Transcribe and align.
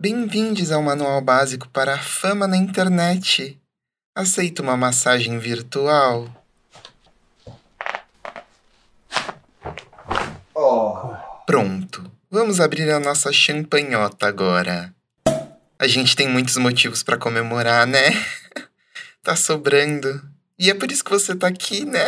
Bem-vindos 0.00 0.70
ao 0.70 0.80
Manual 0.80 1.20
Básico 1.20 1.68
para 1.70 1.94
a 1.94 1.98
Fama 1.98 2.46
na 2.46 2.56
Internet. 2.56 3.60
Aceita 4.14 4.62
uma 4.62 4.76
massagem 4.76 5.40
virtual? 5.40 6.28
Oh. 10.54 11.16
Pronto. 11.44 12.08
Vamos 12.30 12.60
abrir 12.60 12.88
a 12.92 13.00
nossa 13.00 13.32
champanhota 13.32 14.28
agora. 14.28 14.94
A 15.76 15.88
gente 15.88 16.14
tem 16.14 16.28
muitos 16.28 16.56
motivos 16.58 17.02
para 17.02 17.18
comemorar, 17.18 17.84
né? 17.84 18.10
tá 19.20 19.34
sobrando. 19.34 20.22
E 20.56 20.70
é 20.70 20.74
por 20.74 20.92
isso 20.92 21.02
que 21.02 21.10
você 21.10 21.34
tá 21.34 21.48
aqui, 21.48 21.84
né? 21.84 22.06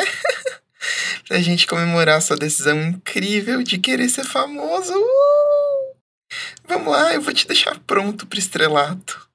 pra 1.27 1.41
gente 1.41 1.67
comemorar 1.67 2.23
sua 2.23 2.37
decisão 2.37 2.81
incrível 2.81 3.65
de 3.65 3.79
querer 3.79 4.09
ser 4.09 4.23
famoso. 4.23 4.95
Uh! 4.95 5.60
Vamos 6.71 6.93
lá, 6.93 7.13
eu 7.13 7.21
vou 7.21 7.35
te 7.35 7.49
deixar 7.49 7.81
pronto 7.81 8.29
pro 8.29 8.39
estrelato. 8.39 9.29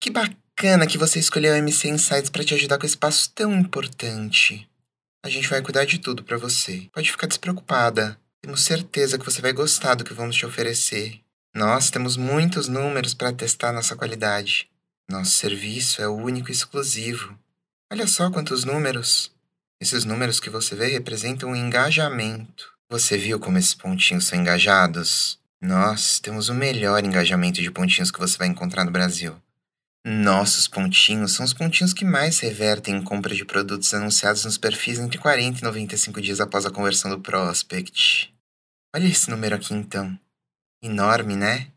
Que 0.00 0.08
bacana 0.08 0.86
que 0.86 0.96
você 0.96 1.18
escolheu 1.18 1.52
a 1.52 1.58
MC 1.58 1.86
Insights 1.86 2.30
para 2.30 2.42
te 2.42 2.54
ajudar 2.54 2.78
com 2.78 2.86
esse 2.86 2.96
passo 2.96 3.30
tão 3.34 3.52
importante. 3.52 4.66
A 5.22 5.28
gente 5.28 5.46
vai 5.48 5.60
cuidar 5.60 5.84
de 5.84 5.98
tudo 5.98 6.24
para 6.24 6.38
você. 6.38 6.88
Pode 6.94 7.12
ficar 7.12 7.26
despreocupada. 7.26 8.18
Temos 8.40 8.62
certeza 8.62 9.18
que 9.18 9.24
você 9.24 9.42
vai 9.42 9.52
gostar 9.52 9.96
do 9.96 10.02
que 10.02 10.14
vamos 10.14 10.34
te 10.34 10.46
oferecer. 10.46 11.20
Nós 11.54 11.90
temos 11.90 12.16
muitos 12.16 12.66
números 12.66 13.12
para 13.12 13.30
testar 13.30 13.70
nossa 13.70 13.94
qualidade. 13.94 14.66
Nosso 15.10 15.32
serviço 15.32 16.00
é 16.00 16.08
o 16.08 16.16
único 16.16 16.48
e 16.48 16.54
exclusivo. 16.54 17.38
Olha 17.92 18.06
só 18.06 18.30
quantos 18.30 18.64
números. 18.64 19.30
Esses 19.78 20.06
números 20.06 20.40
que 20.40 20.48
você 20.48 20.74
vê 20.74 20.86
representam 20.86 21.50
o 21.50 21.56
engajamento. 21.56 22.72
Você 22.88 23.18
viu 23.18 23.38
como 23.38 23.58
esses 23.58 23.74
pontinhos 23.74 24.24
são 24.24 24.38
engajados? 24.38 25.38
Nós 25.62 26.18
temos 26.18 26.48
o 26.48 26.54
melhor 26.54 27.04
engajamento 27.04 27.60
de 27.60 27.70
pontinhos 27.70 28.10
que 28.10 28.18
você 28.18 28.38
vai 28.38 28.48
encontrar 28.48 28.84
no 28.84 28.90
Brasil. 28.90 29.40
Nossos 30.02 30.66
pontinhos 30.66 31.34
são 31.34 31.44
os 31.44 31.52
pontinhos 31.52 31.92
que 31.92 32.06
mais 32.06 32.40
revertem 32.40 32.96
em 32.96 33.02
compra 33.02 33.34
de 33.34 33.44
produtos 33.44 33.92
anunciados 33.92 34.46
nos 34.46 34.56
perfis 34.56 34.98
entre 34.98 35.18
40 35.18 35.58
e 35.58 35.62
95 35.62 36.22
dias 36.22 36.40
após 36.40 36.64
a 36.64 36.70
conversão 36.70 37.10
do 37.10 37.20
prospect. 37.20 38.32
Olha 38.96 39.06
esse 39.06 39.28
número 39.28 39.54
aqui 39.54 39.74
então. 39.74 40.18
Enorme, 40.82 41.36
né? 41.36 41.70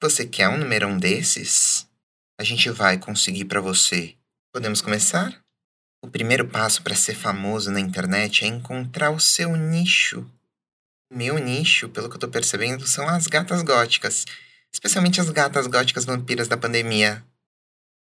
Você 0.00 0.26
quer 0.26 0.48
um 0.48 0.56
numerão 0.56 0.96
desses? 0.96 1.86
A 2.40 2.44
gente 2.44 2.70
vai 2.70 2.96
conseguir 2.96 3.44
para 3.44 3.60
você. 3.60 4.16
Podemos 4.50 4.80
começar? 4.80 5.38
O 6.02 6.08
primeiro 6.08 6.48
passo 6.48 6.82
para 6.82 6.96
ser 6.96 7.14
famoso 7.14 7.70
na 7.70 7.78
internet 7.78 8.46
é 8.46 8.48
encontrar 8.48 9.10
o 9.10 9.20
seu 9.20 9.54
nicho. 9.54 10.26
Meu 11.12 11.38
nicho, 11.38 11.88
pelo 11.88 12.08
que 12.08 12.14
eu 12.14 12.20
tô 12.20 12.28
percebendo, 12.28 12.86
são 12.86 13.08
as 13.08 13.26
gatas 13.26 13.62
góticas, 13.62 14.24
especialmente 14.72 15.20
as 15.20 15.28
gatas 15.28 15.66
góticas 15.66 16.04
vampiras 16.04 16.46
da 16.46 16.56
pandemia. 16.56 17.24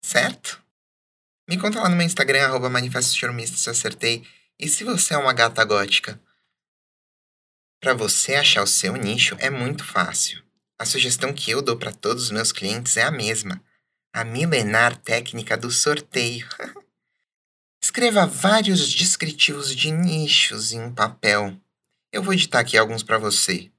Certo? 0.02 0.62
Me 1.46 1.58
conta 1.58 1.80
lá 1.80 1.90
no 1.90 1.96
meu 1.96 2.06
Instagram, 2.06 2.46
arroba 2.46 2.70
Manifesto 2.70 3.14
se 3.58 3.70
acertei. 3.70 4.26
E 4.58 4.66
se 4.66 4.82
você 4.82 5.12
é 5.12 5.18
uma 5.18 5.34
gata 5.34 5.62
gótica? 5.62 6.18
Para 7.80 7.92
você 7.92 8.34
achar 8.34 8.62
o 8.62 8.66
seu 8.66 8.96
nicho 8.96 9.36
é 9.38 9.50
muito 9.50 9.84
fácil. 9.84 10.42
A 10.78 10.86
sugestão 10.86 11.34
que 11.34 11.50
eu 11.50 11.60
dou 11.60 11.76
para 11.76 11.92
todos 11.92 12.24
os 12.24 12.30
meus 12.30 12.50
clientes 12.50 12.96
é 12.96 13.02
a 13.02 13.10
mesma: 13.10 13.62
a 14.12 14.24
milenar 14.24 14.96
técnica 14.96 15.56
do 15.56 15.70
sorteio. 15.70 16.48
Escreva 17.82 18.26
vários 18.26 18.92
descritivos 18.92 19.76
de 19.76 19.90
nichos 19.90 20.72
em 20.72 20.80
um 20.80 20.94
papel. 20.94 21.60
Eu 22.12 22.22
vou 22.22 22.32
editar 22.32 22.60
aqui 22.60 22.76
alguns 22.76 23.02
para 23.02 23.18
você. 23.18 23.70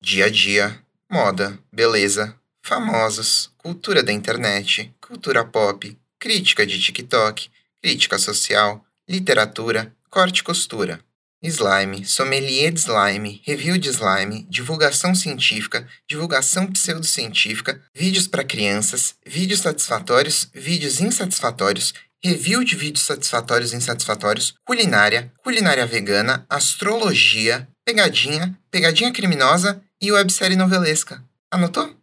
Dia 0.00 0.26
a 0.26 0.30
dia, 0.30 0.82
moda, 1.10 1.58
beleza, 1.72 2.38
famosos, 2.62 3.50
cultura 3.56 4.02
da 4.02 4.12
internet, 4.12 4.94
cultura 5.00 5.44
pop, 5.44 5.96
crítica 6.18 6.66
de 6.66 6.80
TikTok, 6.80 7.48
crítica 7.80 8.18
social, 8.18 8.84
literatura, 9.08 9.94
corte 10.10 10.40
e 10.40 10.42
costura 10.42 11.04
slime, 11.42 12.04
sommelier 12.04 12.72
de 12.72 12.80
slime, 12.80 13.40
review 13.44 13.78
de 13.78 13.88
slime, 13.88 14.46
divulgação 14.48 15.14
científica, 15.14 15.86
divulgação 16.08 16.66
pseudocientífica, 16.66 17.80
vídeos 17.94 18.26
para 18.26 18.44
crianças, 18.44 19.14
vídeos 19.24 19.60
satisfatórios, 19.60 20.48
vídeos 20.52 21.00
insatisfatórios, 21.00 21.94
review 22.28 22.64
de 22.64 22.76
vídeos 22.76 23.04
satisfatórios 23.04 23.72
e 23.72 23.76
insatisfatórios, 23.76 24.54
culinária, 24.64 25.32
culinária 25.42 25.86
vegana, 25.86 26.44
astrologia, 26.48 27.68
pegadinha, 27.84 28.58
pegadinha 28.70 29.12
criminosa 29.12 29.82
e 30.00 30.12
websérie 30.12 30.56
novelesca. 30.56 31.22
Anotou? 31.50 31.96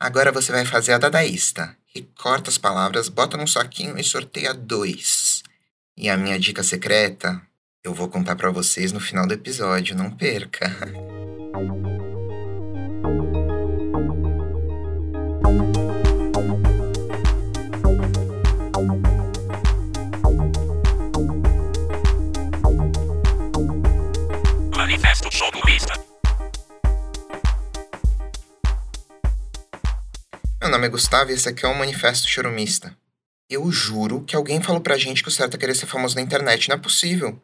Agora 0.00 0.32
você 0.32 0.52
vai 0.52 0.64
fazer 0.64 0.92
a 0.92 0.98
dadaísta. 0.98 1.76
Recorta 1.94 2.50
as 2.50 2.58
palavras, 2.58 3.08
bota 3.08 3.36
num 3.36 3.46
saquinho 3.46 3.98
e 3.98 4.04
sorteia 4.04 4.54
dois. 4.54 5.42
E 5.96 6.08
a 6.08 6.16
minha 6.16 6.38
dica 6.38 6.62
secreta 6.62 7.40
eu 7.84 7.92
vou 7.92 8.08
contar 8.08 8.36
para 8.36 8.50
vocês 8.50 8.92
no 8.92 9.00
final 9.00 9.26
do 9.26 9.34
episódio, 9.34 9.96
não 9.96 10.10
perca. 10.10 10.70
Meu 30.62 30.70
nome 30.70 30.86
é 30.86 30.90
Gustavo 30.90 31.32
e 31.32 31.34
esse 31.34 31.48
aqui 31.48 31.66
é 31.66 31.68
o 31.68 31.74
Manifesto 31.74 32.28
Chorumista. 32.28 32.96
Eu 33.50 33.68
juro 33.72 34.22
que 34.22 34.36
alguém 34.36 34.62
falou 34.62 34.80
pra 34.80 34.96
gente 34.96 35.20
que 35.20 35.28
o 35.28 35.32
certo 35.32 35.56
é 35.56 35.58
querer 35.58 35.74
ser 35.74 35.86
famoso 35.86 36.14
na 36.14 36.22
internet. 36.22 36.68
Não 36.68 36.76
é 36.76 36.78
possível 36.78 37.42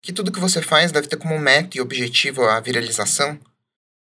que 0.00 0.12
tudo 0.12 0.30
que 0.30 0.38
você 0.38 0.62
faz 0.62 0.92
deve 0.92 1.08
ter 1.08 1.16
como 1.16 1.36
meta 1.40 1.76
e 1.76 1.80
objetivo 1.80 2.44
a 2.44 2.60
viralização, 2.60 3.36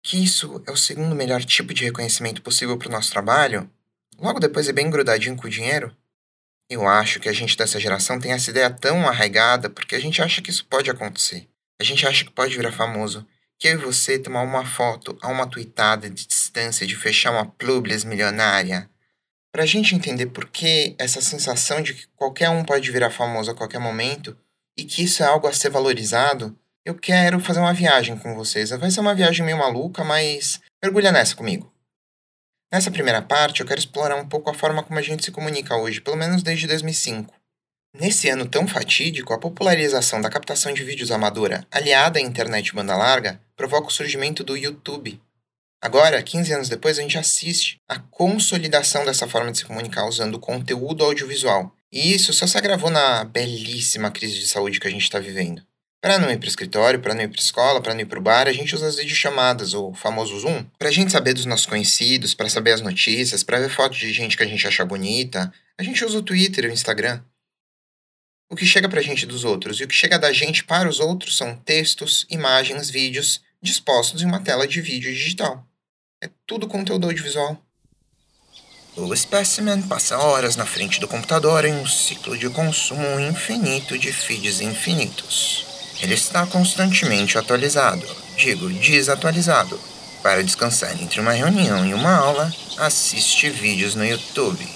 que 0.02 0.24
isso 0.24 0.60
é 0.66 0.72
o 0.72 0.76
segundo 0.76 1.14
melhor 1.14 1.44
tipo 1.44 1.72
de 1.72 1.84
reconhecimento 1.84 2.42
possível 2.42 2.76
para 2.76 2.88
o 2.88 2.90
nosso 2.90 3.12
trabalho, 3.12 3.70
logo 4.18 4.40
depois 4.40 4.68
é 4.68 4.72
bem 4.72 4.90
grudadinho 4.90 5.36
com 5.36 5.46
o 5.46 5.50
dinheiro? 5.50 5.96
Eu 6.68 6.84
acho 6.88 7.20
que 7.20 7.28
a 7.28 7.32
gente 7.32 7.56
dessa 7.56 7.78
geração 7.78 8.18
tem 8.18 8.32
essa 8.32 8.50
ideia 8.50 8.70
tão 8.70 9.08
arraigada 9.08 9.70
porque 9.70 9.94
a 9.94 10.00
gente 10.00 10.20
acha 10.20 10.42
que 10.42 10.50
isso 10.50 10.66
pode 10.66 10.90
acontecer. 10.90 11.46
A 11.80 11.84
gente 11.84 12.04
acha 12.04 12.24
que 12.24 12.32
pode 12.32 12.56
virar 12.56 12.72
famoso. 12.72 13.24
Que 13.58 13.68
eu 13.68 13.72
e 13.72 13.76
você 13.76 14.18
tomar 14.18 14.42
uma 14.42 14.64
foto 14.64 15.18
a 15.20 15.28
uma 15.28 15.46
tuitada 15.46 16.08
de 16.08 16.26
distância 16.26 16.86
de 16.86 16.94
fechar 16.94 17.32
uma 17.32 17.44
publis 17.44 18.04
milionária. 18.04 18.88
Pra 19.50 19.66
gente 19.66 19.94
entender 19.94 20.26
por 20.26 20.48
que 20.48 20.94
essa 20.98 21.20
sensação 21.20 21.82
de 21.82 21.94
que 21.94 22.06
qualquer 22.14 22.50
um 22.50 22.64
pode 22.64 22.90
virar 22.92 23.10
famoso 23.10 23.50
a 23.50 23.54
qualquer 23.54 23.80
momento 23.80 24.36
e 24.76 24.84
que 24.84 25.02
isso 25.02 25.22
é 25.22 25.26
algo 25.26 25.48
a 25.48 25.52
ser 25.52 25.70
valorizado, 25.70 26.56
eu 26.84 26.94
quero 26.94 27.40
fazer 27.40 27.60
uma 27.60 27.74
viagem 27.74 28.16
com 28.16 28.34
vocês. 28.34 28.70
Vai 28.70 28.90
ser 28.90 29.00
uma 29.00 29.14
viagem 29.14 29.44
meio 29.44 29.58
maluca, 29.58 30.04
mas 30.04 30.60
mergulha 30.82 31.10
nessa 31.10 31.34
comigo. 31.34 31.72
Nessa 32.72 32.90
primeira 32.90 33.22
parte, 33.22 33.60
eu 33.60 33.66
quero 33.66 33.80
explorar 33.80 34.16
um 34.16 34.28
pouco 34.28 34.50
a 34.50 34.54
forma 34.54 34.82
como 34.82 34.98
a 34.98 35.02
gente 35.02 35.24
se 35.24 35.32
comunica 35.32 35.74
hoje, 35.76 36.00
pelo 36.00 36.16
menos 36.16 36.42
desde 36.42 36.66
2005. 36.66 37.34
Nesse 37.94 38.28
ano 38.28 38.46
tão 38.46 38.68
fatídico, 38.68 39.32
a 39.32 39.38
popularização 39.38 40.20
da 40.20 40.28
captação 40.28 40.72
de 40.72 40.84
vídeos 40.84 41.10
amadora, 41.10 41.66
aliada 41.70 42.18
à 42.18 42.22
internet 42.22 42.74
banda 42.74 42.94
larga, 42.94 43.40
provoca 43.56 43.88
o 43.88 43.92
surgimento 43.92 44.44
do 44.44 44.56
YouTube. 44.56 45.20
Agora, 45.80 46.22
15 46.22 46.52
anos 46.52 46.68
depois, 46.68 46.98
a 46.98 47.02
gente 47.02 47.16
assiste 47.16 47.80
a 47.88 47.98
consolidação 47.98 49.04
dessa 49.04 49.26
forma 49.26 49.50
de 49.50 49.58
se 49.58 49.64
comunicar 49.64 50.06
usando 50.06 50.38
conteúdo 50.38 51.04
audiovisual, 51.04 51.74
e 51.90 52.12
isso 52.12 52.32
só 52.32 52.46
se 52.46 52.58
agravou 52.58 52.90
na 52.90 53.24
belíssima 53.24 54.10
crise 54.10 54.38
de 54.38 54.46
saúde 54.46 54.78
que 54.78 54.86
a 54.86 54.90
gente 54.90 55.04
está 55.04 55.18
vivendo. 55.18 55.62
Para 56.00 56.18
não 56.18 56.30
ir 56.30 56.38
para 56.38 56.46
o 56.46 56.48
escritório, 56.48 57.00
para 57.00 57.14
não 57.14 57.22
ir 57.22 57.28
para 57.28 57.40
escola, 57.40 57.80
para 57.80 57.94
não 57.94 58.00
ir 58.00 58.06
para 58.06 58.18
o 58.18 58.22
bar, 58.22 58.46
a 58.46 58.52
gente 58.52 58.74
usa 58.74 58.86
as 58.86 58.96
videochamadas, 58.96 59.74
o 59.74 59.92
famoso 59.94 60.38
Zoom, 60.38 60.64
para 60.78 60.88
a 60.88 60.92
gente 60.92 61.10
saber 61.10 61.34
dos 61.34 61.46
nossos 61.46 61.66
conhecidos, 61.66 62.34
para 62.34 62.48
saber 62.48 62.72
as 62.72 62.80
notícias, 62.80 63.42
para 63.42 63.58
ver 63.58 63.68
fotos 63.68 63.98
de 63.98 64.12
gente 64.12 64.36
que 64.36 64.44
a 64.44 64.46
gente 64.46 64.64
acha 64.66 64.84
bonita. 64.84 65.52
A 65.76 65.82
gente 65.82 66.04
usa 66.04 66.18
o 66.18 66.22
Twitter 66.22 66.64
e 66.64 66.68
o 66.68 66.72
Instagram. 66.72 67.20
O 68.50 68.56
que 68.56 68.64
chega 68.64 68.88
para 68.88 69.00
a 69.00 69.02
gente 69.02 69.26
dos 69.26 69.44
outros 69.44 69.78
e 69.78 69.84
o 69.84 69.88
que 69.88 69.94
chega 69.94 70.18
da 70.18 70.32
gente 70.32 70.64
para 70.64 70.88
os 70.88 71.00
outros 71.00 71.36
são 71.36 71.54
textos, 71.54 72.26
imagens, 72.30 72.88
vídeos 72.88 73.42
dispostos 73.60 74.22
em 74.22 74.24
uma 74.24 74.40
tela 74.40 74.66
de 74.66 74.80
vídeo 74.80 75.12
digital. 75.12 75.66
É 76.22 76.30
tudo 76.46 76.66
conteúdo 76.66 77.06
audiovisual. 77.06 77.62
O 78.96 79.14
specimen 79.14 79.82
passa 79.82 80.16
horas 80.16 80.56
na 80.56 80.64
frente 80.64 80.98
do 80.98 81.06
computador 81.06 81.64
em 81.64 81.74
um 81.74 81.86
ciclo 81.86 82.38
de 82.38 82.48
consumo 82.48 83.20
infinito 83.20 83.98
de 83.98 84.12
feeds 84.12 84.60
infinitos. 84.60 85.66
Ele 86.00 86.14
está 86.14 86.46
constantemente 86.46 87.36
atualizado, 87.36 88.06
digo 88.36 88.68
desatualizado. 88.70 89.78
Para 90.22 90.42
descansar 90.42 91.00
entre 91.00 91.20
uma 91.20 91.32
reunião 91.32 91.86
e 91.86 91.92
uma 91.92 92.16
aula, 92.16 92.52
assiste 92.78 93.50
vídeos 93.50 93.94
no 93.94 94.04
YouTube. 94.04 94.66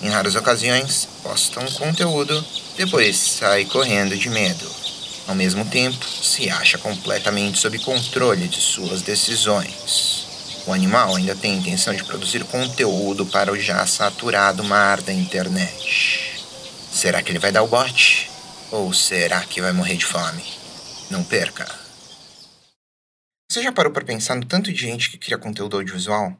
Em 0.00 0.08
raras 0.10 0.36
ocasiões, 0.36 1.08
posta 1.22 1.60
um 1.60 1.70
conteúdo, 1.72 2.42
depois 2.76 3.16
sai 3.16 3.64
correndo 3.64 4.16
de 4.16 4.28
medo. 4.28 4.70
Ao 5.26 5.34
mesmo 5.34 5.64
tempo, 5.64 6.04
se 6.04 6.48
acha 6.48 6.78
completamente 6.78 7.58
sob 7.58 7.78
controle 7.80 8.46
de 8.46 8.60
suas 8.60 9.02
decisões. 9.02 10.26
O 10.66 10.72
animal 10.72 11.16
ainda 11.16 11.34
tem 11.34 11.52
a 11.52 11.56
intenção 11.56 11.94
de 11.94 12.04
produzir 12.04 12.44
conteúdo 12.44 13.24
para 13.26 13.52
o 13.52 13.58
já 13.58 13.84
saturado 13.86 14.62
mar 14.62 15.00
da 15.00 15.12
internet. 15.12 16.44
Será 16.92 17.22
que 17.22 17.30
ele 17.30 17.38
vai 17.38 17.50
dar 17.50 17.62
o 17.62 17.68
bote? 17.68 18.30
Ou 18.70 18.92
será 18.92 19.40
que 19.44 19.60
vai 19.60 19.72
morrer 19.72 19.96
de 19.96 20.04
fome? 20.04 20.42
Não 21.10 21.22
perca! 21.24 21.66
Você 23.50 23.62
já 23.62 23.72
parou 23.72 23.92
para 23.92 24.04
pensar 24.04 24.34
no 24.34 24.44
tanto 24.44 24.72
de 24.72 24.78
gente 24.78 25.08
que 25.08 25.18
cria 25.18 25.38
conteúdo 25.38 25.76
audiovisual? 25.76 26.36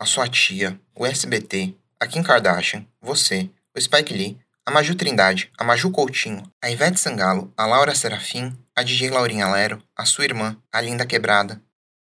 A 0.00 0.06
sua 0.06 0.26
tia, 0.26 0.78
o 0.94 1.06
SBT, 1.06 1.74
a 2.00 2.06
Kim 2.06 2.22
Kardashian, 2.22 2.84
você, 3.00 3.48
o 3.74 3.80
Spike 3.80 4.12
Lee, 4.12 4.38
a 4.68 4.70
Maju 4.72 4.96
Trindade, 4.96 5.48
a 5.56 5.62
Maju 5.62 5.92
Coutinho, 5.92 6.42
a 6.60 6.68
Ivete 6.68 6.98
Sangalo, 6.98 7.52
a 7.56 7.64
Laura 7.66 7.94
Serafim, 7.94 8.52
a 8.74 8.82
DJ 8.82 9.10
Laurinha 9.10 9.48
Lero, 9.48 9.80
a 9.94 10.04
sua 10.04 10.24
irmã, 10.24 10.56
a 10.72 10.80
Linda 10.80 11.06
Quebrada. 11.06 11.62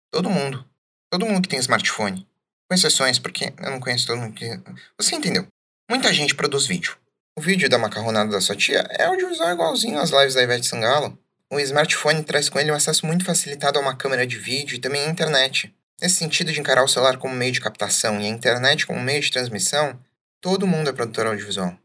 Todo 0.09 0.29
mundo. 0.29 0.65
Todo 1.11 1.25
mundo 1.25 1.41
que 1.41 1.49
tem 1.49 1.59
smartphone. 1.59 2.25
Com 2.69 2.73
exceções, 2.73 3.19
porque 3.19 3.53
eu 3.61 3.69
não 3.69 3.81
conheço 3.81 4.07
todo 4.07 4.17
mundo 4.17 4.33
que. 4.33 4.49
Você 4.97 5.13
entendeu? 5.13 5.45
Muita 5.89 6.13
gente 6.13 6.33
produz 6.33 6.65
vídeo. 6.65 6.95
O 7.37 7.41
vídeo 7.41 7.67
da 7.67 7.77
macarronada 7.77 8.31
da 8.31 8.39
sua 8.39 8.55
tia 8.55 8.87
é 8.91 9.03
audiovisual 9.03 9.51
igualzinho 9.51 9.99
às 9.99 10.11
lives 10.11 10.33
da 10.33 10.41
Ivete 10.41 10.65
Sangalo. 10.65 11.19
O 11.51 11.59
smartphone 11.59 12.23
traz 12.23 12.47
com 12.47 12.59
ele 12.59 12.71
um 12.71 12.75
acesso 12.75 13.05
muito 13.05 13.25
facilitado 13.25 13.77
a 13.77 13.81
uma 13.81 13.97
câmera 13.97 14.25
de 14.25 14.37
vídeo 14.39 14.77
e 14.77 14.79
também 14.79 15.05
à 15.05 15.09
internet. 15.09 15.75
Nesse 16.01 16.15
sentido 16.15 16.53
de 16.53 16.61
encarar 16.61 16.83
o 16.85 16.87
celular 16.87 17.17
como 17.17 17.35
meio 17.35 17.51
de 17.51 17.59
captação 17.59 18.21
e 18.21 18.25
a 18.25 18.29
internet 18.29 18.87
como 18.87 19.01
meio 19.01 19.21
de 19.21 19.31
transmissão, 19.31 19.99
todo 20.39 20.65
mundo 20.65 20.89
é 20.89 20.93
produtor 20.93 21.27
audiovisual. 21.27 21.77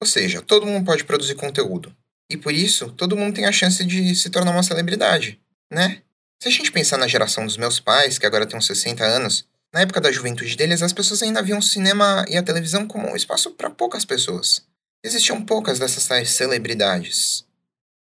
Ou 0.00 0.06
seja, 0.06 0.40
todo 0.40 0.66
mundo 0.66 0.84
pode 0.84 1.04
produzir 1.04 1.34
conteúdo. 1.34 1.94
E 2.30 2.36
por 2.36 2.54
isso, 2.54 2.90
todo 2.92 3.16
mundo 3.16 3.34
tem 3.34 3.44
a 3.44 3.52
chance 3.52 3.84
de 3.84 4.14
se 4.14 4.30
tornar 4.30 4.52
uma 4.52 4.62
celebridade, 4.62 5.40
né? 5.70 6.02
Se 6.42 6.48
a 6.48 6.50
gente 6.50 6.72
pensar 6.72 6.96
na 6.96 7.08
geração 7.08 7.44
dos 7.44 7.56
meus 7.56 7.78
pais, 7.78 8.18
que 8.18 8.24
agora 8.24 8.46
tem 8.46 8.56
uns 8.56 8.66
60 8.66 9.04
anos, 9.04 9.46
na 9.72 9.82
época 9.82 10.00
da 10.00 10.10
juventude 10.10 10.56
deles, 10.56 10.82
as 10.82 10.92
pessoas 10.92 11.22
ainda 11.22 11.42
viam 11.42 11.58
o 11.58 11.62
cinema 11.62 12.24
e 12.28 12.36
a 12.36 12.42
televisão 12.42 12.86
como 12.86 13.08
um 13.08 13.16
espaço 13.16 13.50
para 13.50 13.68
poucas 13.68 14.04
pessoas. 14.04 14.62
Existiam 15.04 15.44
poucas 15.44 15.78
dessas 15.78 16.06
tais 16.06 16.30
celebridades. 16.30 17.44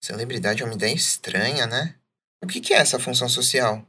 Celebridade 0.04 0.62
é 0.64 0.66
uma 0.66 0.74
ideia 0.74 0.94
estranha, 0.94 1.66
né? 1.66 1.96
O 2.44 2.48
que 2.48 2.74
é 2.74 2.78
essa 2.78 3.00
função 3.00 3.30
social? 3.30 3.86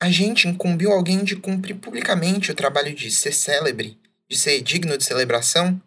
A 0.00 0.10
gente 0.10 0.48
incumbiu 0.48 0.92
alguém 0.92 1.24
de 1.24 1.36
cumprir 1.36 1.76
publicamente 1.76 2.50
o 2.50 2.54
trabalho 2.54 2.94
de 2.94 3.10
ser 3.10 3.32
célebre, 3.32 3.98
de 4.28 4.36
ser 4.36 4.60
digno 4.60 4.98
de 4.98 5.04
celebração, 5.04 5.80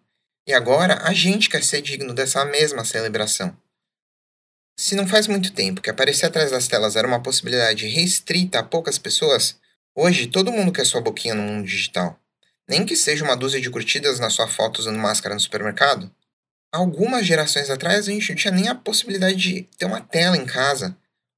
e 0.48 0.54
agora 0.54 1.02
a 1.04 1.14
gente 1.14 1.50
quer 1.50 1.62
ser 1.62 1.82
digno 1.82 2.14
dessa 2.14 2.46
mesma 2.46 2.86
celebração. 2.86 3.56
Se 4.80 4.96
não 4.96 5.08
faz 5.08 5.28
muito 5.28 5.52
tempo 5.52 5.82
que 5.82 5.90
aparecer 5.90 6.28
atrás 6.28 6.52
das 6.52 6.68
telas 6.68 6.96
era 6.96 7.08
uma 7.08 7.22
possibilidade 7.22 7.88
restrita 7.88 8.60
a 8.60 8.64
poucas 8.64 8.98
pessoas, 8.98 9.58
hoje 9.94 10.28
todo 10.28 10.52
mundo 10.52 10.72
quer 10.72 10.86
sua 10.86 11.02
boquinha 11.02 11.36
no 11.36 11.42
mundo 11.42 11.66
digital. 11.68 12.18
Nem 12.70 12.86
que 12.86 12.96
seja 12.96 13.26
uma 13.26 13.36
dúzia 13.36 13.60
de 13.60 13.70
curtidas 13.70 14.20
na 14.20 14.30
sua 14.30 14.48
foto 14.48 14.80
usando 14.80 15.00
máscara 15.00 15.36
no 15.36 15.42
supermercado. 15.42 16.10
Algumas 16.72 17.26
gerações 17.26 17.70
atrás 17.70 18.08
a 18.08 18.12
gente 18.12 18.30
não 18.30 18.36
tinha 18.36 18.54
nem 18.54 18.68
a 18.68 18.76
possibilidade 18.76 19.38
de 19.38 19.64
ter 19.78 19.86
uma 19.86 20.02
tela 20.02 20.38
em 20.38 20.46
casa. 20.46 20.96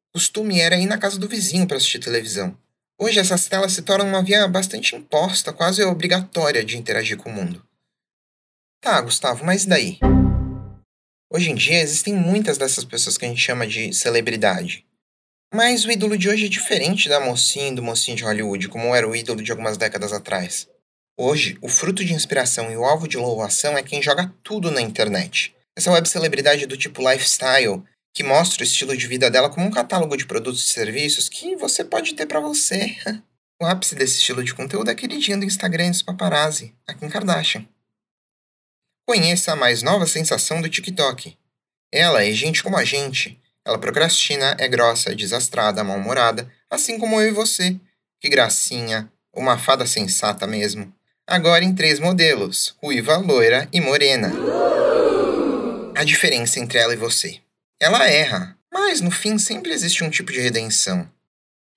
O 0.09 0.19
costume 0.19 0.59
era 0.59 0.75
ir 0.75 0.85
na 0.85 0.97
casa 0.97 1.17
do 1.17 1.27
vizinho 1.27 1.67
para 1.67 1.77
assistir 1.77 1.99
televisão. 1.99 2.55
Hoje 2.99 3.19
essas 3.19 3.47
telas 3.47 3.71
se 3.71 3.81
tornam 3.83 4.07
uma 4.07 4.21
via 4.21 4.47
bastante 4.47 4.95
imposta, 4.95 5.53
quase 5.53 5.81
obrigatória 5.83 6.63
de 6.63 6.77
interagir 6.77 7.15
com 7.15 7.29
o 7.29 7.33
mundo. 7.33 7.68
Tá, 8.81 9.01
Gustavo, 9.01 9.45
mas 9.45 9.65
daí? 9.65 9.99
Hoje 11.31 11.51
em 11.51 11.55
dia 11.55 11.81
existem 11.81 12.15
muitas 12.15 12.57
dessas 12.57 12.85
pessoas 12.85 13.17
que 13.17 13.25
a 13.25 13.27
gente 13.27 13.41
chama 13.41 13.67
de 13.67 13.93
celebridade. 13.93 14.85
Mas 15.53 15.83
o 15.83 15.91
ídolo 15.91 16.17
de 16.17 16.29
hoje 16.29 16.45
é 16.45 16.49
diferente 16.49 17.09
da 17.09 17.19
mocinha 17.19 17.67
e 17.67 17.75
do 17.75 17.83
mocinho 17.83 18.15
de 18.15 18.23
Hollywood, 18.23 18.69
como 18.69 18.95
era 18.95 19.07
o 19.07 19.15
ídolo 19.15 19.43
de 19.43 19.51
algumas 19.51 19.77
décadas 19.77 20.13
atrás. 20.13 20.69
Hoje, 21.17 21.57
o 21.61 21.67
fruto 21.67 22.05
de 22.05 22.13
inspiração 22.13 22.71
e 22.71 22.77
o 22.77 22.85
alvo 22.85 23.05
de 23.05 23.17
louvação 23.17 23.77
é 23.77 23.83
quem 23.83 24.01
joga 24.01 24.33
tudo 24.41 24.71
na 24.71 24.81
internet. 24.81 25.53
Essa 25.75 25.91
web 25.91 26.07
celebridade 26.07 26.65
do 26.65 26.77
tipo 26.77 27.01
lifestyle, 27.01 27.83
que 28.13 28.23
mostra 28.23 28.61
o 28.61 28.65
estilo 28.65 28.95
de 28.95 29.07
vida 29.07 29.29
dela 29.29 29.49
como 29.49 29.67
um 29.67 29.71
catálogo 29.71 30.15
de 30.15 30.25
produtos 30.25 30.65
e 30.65 30.69
serviços 30.69 31.27
que 31.27 31.57
você 31.57 31.83
pode 31.83 32.13
ter 32.13 32.25
para 32.25 32.39
você. 32.39 32.95
O 33.61 33.65
ápice 33.65 33.93
desse 33.93 34.19
estilo 34.19 34.41
de 34.41 34.53
conteúdo 34.53 34.87
é 34.87 34.93
a 34.93 34.95
queridinha 34.95 35.37
do 35.37 35.43
Instagram 35.43 35.91
dos 35.91 36.01
paparazzi, 36.01 36.73
a 36.87 36.93
Kim 36.93 37.09
Kardashian. 37.09 37.67
Conheça 39.09 39.53
a 39.53 39.55
mais 39.55 39.81
nova 39.81 40.05
sensação 40.05 40.61
do 40.61 40.69
TikTok. 40.69 41.35
Ela 41.91 42.23
é 42.23 42.31
gente 42.31 42.61
como 42.61 42.77
a 42.77 42.85
gente. 42.85 43.41
Ela 43.65 43.79
procrastina, 43.79 44.55
é 44.59 44.67
grossa, 44.67 45.15
desastrada, 45.15 45.83
mal-humorada, 45.83 46.47
assim 46.69 46.99
como 46.99 47.19
eu 47.19 47.29
e 47.29 47.31
você. 47.31 47.75
Que 48.21 48.29
gracinha, 48.29 49.11
uma 49.33 49.57
fada 49.57 49.87
sensata 49.87 50.45
mesmo. 50.45 50.93
Agora 51.25 51.65
em 51.65 51.73
três 51.73 51.99
modelos: 51.99 52.75
ruiva, 52.79 53.17
loira 53.17 53.67
e 53.73 53.81
morena. 53.81 54.31
A 55.95 56.03
diferença 56.03 56.59
entre 56.59 56.77
ela 56.77 56.93
e 56.93 56.95
você. 56.95 57.39
Ela 57.81 58.07
erra, 58.07 58.55
mas 58.71 59.01
no 59.01 59.09
fim 59.09 59.39
sempre 59.39 59.71
existe 59.71 60.03
um 60.03 60.11
tipo 60.11 60.31
de 60.31 60.39
redenção. 60.39 61.09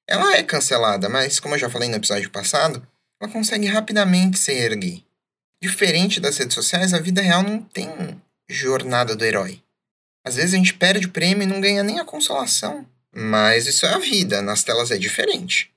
Ela 0.07 0.37
é 0.37 0.43
cancelada, 0.43 1.09
mas 1.09 1.41
como 1.41 1.55
eu 1.55 1.59
já 1.59 1.71
falei 1.71 1.89
no 1.89 1.97
episódio 1.97 2.29
passado, 2.29 2.87
ela 3.19 3.33
consegue 3.33 3.65
rapidamente 3.69 4.39
se 4.39 4.53
erguer. 4.53 5.03
Diferente 5.63 6.19
das 6.19 6.37
redes 6.39 6.57
sociais, 6.57 6.93
a 6.93 6.99
vida 6.99 7.23
real 7.23 7.41
não 7.41 7.63
tem 7.63 8.21
jornada 8.49 9.15
do 9.15 9.25
herói. 9.25 9.63
Às 10.27 10.35
vezes 10.35 10.55
a 10.55 10.57
gente 10.57 10.75
perde 10.75 11.07
o 11.07 11.11
prêmio 11.11 11.45
e 11.45 11.47
não 11.47 11.61
ganha 11.61 11.85
nem 11.85 12.01
a 12.01 12.05
consolação. 12.05 12.85
Mas 13.15 13.69
isso 13.69 13.87
é 13.87 13.95
a 13.95 13.99
vida, 13.99 14.43
nas 14.43 14.65
telas 14.65 14.91
é 14.91 14.99
diferente. 14.99 15.73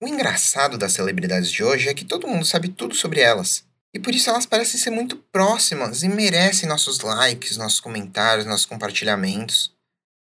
O 0.00 0.06
engraçado 0.06 0.78
das 0.78 0.92
celebridades 0.92 1.50
de 1.50 1.64
hoje 1.64 1.88
é 1.88 1.94
que 1.94 2.04
todo 2.04 2.28
mundo 2.28 2.44
sabe 2.44 2.68
tudo 2.68 2.94
sobre 2.94 3.20
elas. 3.20 3.64
E 3.92 3.98
por 3.98 4.14
isso 4.14 4.30
elas 4.30 4.46
parecem 4.46 4.78
ser 4.78 4.90
muito 4.90 5.16
próximas 5.16 6.04
e 6.04 6.08
merecem 6.08 6.68
nossos 6.68 7.00
likes, 7.00 7.56
nossos 7.56 7.80
comentários, 7.80 8.46
nossos 8.46 8.66
compartilhamentos. 8.66 9.72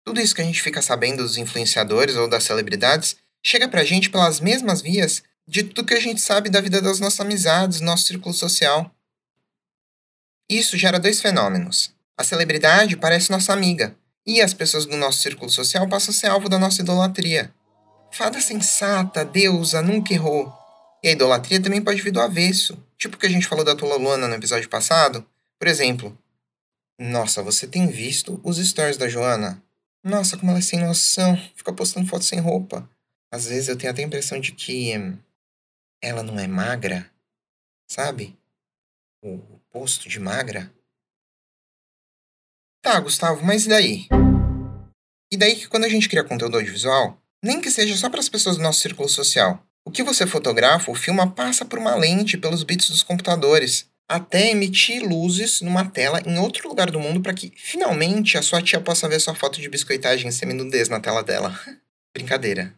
Tudo 0.03 0.19
isso 0.19 0.35
que 0.35 0.41
a 0.41 0.45
gente 0.47 0.63
fica 0.63 0.81
sabendo 0.81 1.23
dos 1.23 1.37
influenciadores 1.37 2.17
ou 2.17 2.27
das 2.27 2.45
celebridades 2.45 3.17
chega 3.45 3.69
pra 3.69 3.85
gente 3.85 4.09
pelas 4.09 4.41
mesmas 4.41 4.81
vias 4.81 5.23
de 5.47 5.65
tudo 5.65 5.87
que 5.87 5.95
a 5.95 6.01
gente 6.01 6.21
sabe 6.21 6.49
da 6.49 6.61
vida 6.61 6.81
das 6.81 7.01
nossas 7.01 7.21
amizades, 7.21 7.81
nosso 7.81 8.05
círculo 8.05 8.35
social. 8.35 8.95
Isso 10.49 10.77
gera 10.77 10.99
dois 10.99 11.21
fenômenos. 11.21 11.95
A 12.17 12.25
celebridade 12.25 12.97
parece 12.97 13.31
nossa 13.31 13.53
amiga, 13.53 13.97
e 14.27 14.41
as 14.41 14.53
pessoas 14.53 14.87
do 14.87 14.97
nosso 14.97 15.21
círculo 15.21 15.51
social 15.51 15.89
passam 15.89 16.13
a 16.13 16.17
ser 16.17 16.27
alvo 16.27 16.49
da 16.49 16.59
nossa 16.59 16.83
idolatria. 16.83 17.53
Fada 18.13 18.41
sensata, 18.41 19.25
deusa, 19.25 19.81
nunca 19.81 20.13
errou. 20.13 20.53
E 21.03 21.09
a 21.09 21.13
idolatria 21.13 21.63
também 21.63 21.81
pode 21.81 22.03
vir 22.03 22.11
do 22.11 22.21
avesso, 22.21 22.77
tipo 22.99 23.17
o 23.17 23.19
que 23.19 23.27
a 23.27 23.31
gente 23.31 23.47
falou 23.47 23.65
da 23.65 23.75
Tula 23.75 23.97
Luana 23.97 24.29
no 24.29 24.35
episódio 24.35 24.69
passado. 24.69 25.25
Por 25.59 25.67
exemplo, 25.67 26.17
nossa, 26.99 27.43
você 27.43 27.67
tem 27.67 27.87
visto 27.87 28.39
os 28.45 28.59
stories 28.59 28.99
da 28.99 29.09
Joana? 29.09 29.63
Nossa, 30.05 30.37
como 30.37 30.51
ela 30.51 30.59
é 30.59 30.63
sem 30.63 30.81
noção, 30.81 31.37
fica 31.57 31.73
postando 31.73 32.07
fotos 32.07 32.29
sem 32.29 32.41
roupa. 32.41 32.89
Às 33.33 33.47
vezes 33.47 33.69
eu 33.69 33.77
tenho 33.77 33.91
até 33.91 34.03
a 34.03 34.07
impressão 34.07 34.39
de 34.39 34.53
que 34.53 34.93
ela 36.03 36.23
não 36.23 36.39
é 36.39 36.47
magra, 36.47 37.11
sabe? 37.91 38.39
O 39.23 39.39
posto 39.71 40.09
de 40.09 40.19
magra. 40.19 40.73
Tá, 42.83 42.99
Gustavo, 42.99 43.45
mas 43.45 43.67
e 43.67 43.69
daí? 43.69 44.09
E 45.31 45.37
daí 45.37 45.55
que 45.55 45.69
quando 45.69 45.85
a 45.85 45.89
gente 45.89 46.09
cria 46.09 46.25
conteúdo 46.25 46.57
audiovisual, 46.57 47.21
nem 47.43 47.61
que 47.61 47.71
seja 47.71 47.97
só 47.97 48.09
para 48.09 48.21
as 48.21 48.29
pessoas 48.29 48.57
do 48.57 48.63
nosso 48.63 48.81
círculo 48.81 49.09
social, 49.09 49.65
o 49.85 49.91
que 49.91 50.03
você 50.03 50.27
fotografa 50.27 50.91
ou 50.91 50.95
filma 50.95 51.31
passa 51.31 51.65
por 51.65 51.79
uma 51.79 51.95
lente 51.95 52.39
pelos 52.39 52.63
bits 52.63 52.91
dos 52.91 53.03
computadores, 53.03 53.89
até 54.09 54.51
emitir 54.51 55.03
luzes 55.03 55.61
numa 55.61 55.89
tela 55.89 56.21
em 56.27 56.39
outro 56.39 56.69
lugar 56.69 56.91
do 56.91 56.99
mundo 56.99 57.21
para 57.21 57.35
que 57.35 57.53
finalmente 57.57 58.37
a 58.37 58.43
sua 58.43 58.61
tia 58.61 58.81
possa 58.81 59.09
ver 59.09 59.21
sua 59.21 59.35
foto 59.35 59.61
de 59.61 59.69
biscoitagem 59.69 60.31
semi-nudez 60.31 60.89
na 60.89 61.01
tela 61.01 61.23
dela. 61.23 61.59
Brincadeira. 62.13 62.75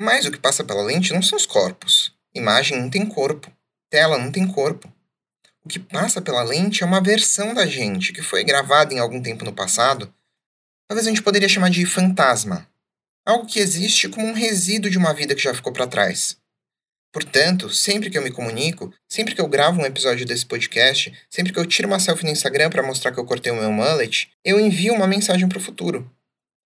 Mas 0.00 0.26
o 0.26 0.32
que 0.32 0.38
passa 0.38 0.64
pela 0.64 0.82
lente 0.82 1.12
não 1.12 1.22
são 1.22 1.36
os 1.36 1.46
corpos, 1.46 2.12
Imagem 2.34 2.80
não 2.80 2.88
tem 2.88 3.06
corpo. 3.06 3.52
Tela 3.90 4.18
não 4.18 4.32
tem 4.32 4.46
corpo. 4.46 4.92
O 5.64 5.68
que 5.68 5.78
passa 5.78 6.20
pela 6.20 6.42
lente 6.42 6.82
é 6.82 6.86
uma 6.86 7.00
versão 7.00 7.54
da 7.54 7.66
gente 7.66 8.12
que 8.12 8.22
foi 8.22 8.42
gravada 8.42 8.92
em 8.92 8.98
algum 8.98 9.22
tempo 9.22 9.44
no 9.44 9.52
passado. 9.52 10.12
Talvez 10.88 11.06
a 11.06 11.10
gente 11.10 11.22
poderia 11.22 11.48
chamar 11.48 11.70
de 11.70 11.86
fantasma. 11.86 12.66
Algo 13.24 13.46
que 13.46 13.60
existe 13.60 14.08
como 14.08 14.26
um 14.26 14.32
resíduo 14.32 14.90
de 14.90 14.98
uma 14.98 15.14
vida 15.14 15.34
que 15.34 15.42
já 15.42 15.54
ficou 15.54 15.72
para 15.72 15.86
trás. 15.86 16.36
Portanto, 17.12 17.68
sempre 17.68 18.08
que 18.08 18.16
eu 18.16 18.22
me 18.22 18.32
comunico, 18.32 18.92
sempre 19.06 19.34
que 19.34 19.40
eu 19.40 19.46
gravo 19.46 19.80
um 19.80 19.84
episódio 19.84 20.24
desse 20.24 20.46
podcast, 20.46 21.12
sempre 21.30 21.52
que 21.52 21.58
eu 21.58 21.66
tiro 21.66 21.86
uma 21.86 22.00
selfie 22.00 22.24
no 22.24 22.32
Instagram 22.32 22.70
para 22.70 22.82
mostrar 22.82 23.12
que 23.12 23.20
eu 23.20 23.26
cortei 23.26 23.52
o 23.52 23.56
meu 23.56 23.70
mullet, 23.70 24.30
eu 24.42 24.58
envio 24.58 24.94
uma 24.94 25.06
mensagem 25.06 25.46
para 25.46 25.58
o 25.58 25.62
futuro. 25.62 26.10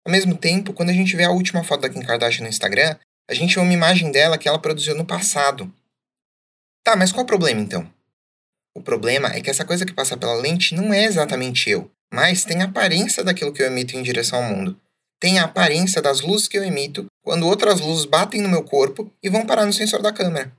Ao 0.05 0.11
mesmo 0.11 0.37
tempo, 0.37 0.73
quando 0.73 0.89
a 0.89 0.93
gente 0.93 1.15
vê 1.15 1.23
a 1.23 1.31
última 1.31 1.63
foto 1.63 1.81
da 1.81 1.89
Kim 1.89 2.01
Kardashian 2.01 2.43
no 2.43 2.49
Instagram, 2.49 2.97
a 3.29 3.33
gente 3.33 3.55
vê 3.55 3.61
uma 3.61 3.73
imagem 3.73 4.11
dela 4.11 4.37
que 4.37 4.47
ela 4.47 4.59
produziu 4.59 4.95
no 4.95 5.05
passado. 5.05 5.73
Tá, 6.83 6.95
mas 6.95 7.11
qual 7.11 7.23
o 7.23 7.27
problema 7.27 7.61
então? 7.61 7.89
O 8.75 8.81
problema 8.81 9.29
é 9.29 9.41
que 9.41 9.49
essa 9.49 9.63
coisa 9.63 9.85
que 9.85 9.93
passa 9.93 10.17
pela 10.17 10.33
lente 10.33 10.75
não 10.75 10.93
é 10.93 11.03
exatamente 11.03 11.69
eu, 11.69 11.89
mas 12.11 12.43
tem 12.43 12.61
a 12.61 12.65
aparência 12.65 13.23
daquilo 13.23 13.53
que 13.53 13.61
eu 13.61 13.67
emito 13.67 13.95
em 13.95 14.03
direção 14.03 14.43
ao 14.43 14.49
mundo. 14.49 14.79
Tem 15.19 15.39
a 15.39 15.45
aparência 15.45 16.01
das 16.01 16.21
luzes 16.21 16.47
que 16.47 16.57
eu 16.57 16.63
emito 16.63 17.05
quando 17.23 17.47
outras 17.47 17.79
luzes 17.79 18.05
batem 18.05 18.41
no 18.41 18.49
meu 18.49 18.63
corpo 18.63 19.11
e 19.21 19.29
vão 19.29 19.45
parar 19.45 19.65
no 19.65 19.71
sensor 19.71 20.01
da 20.01 20.11
câmera. 20.11 20.51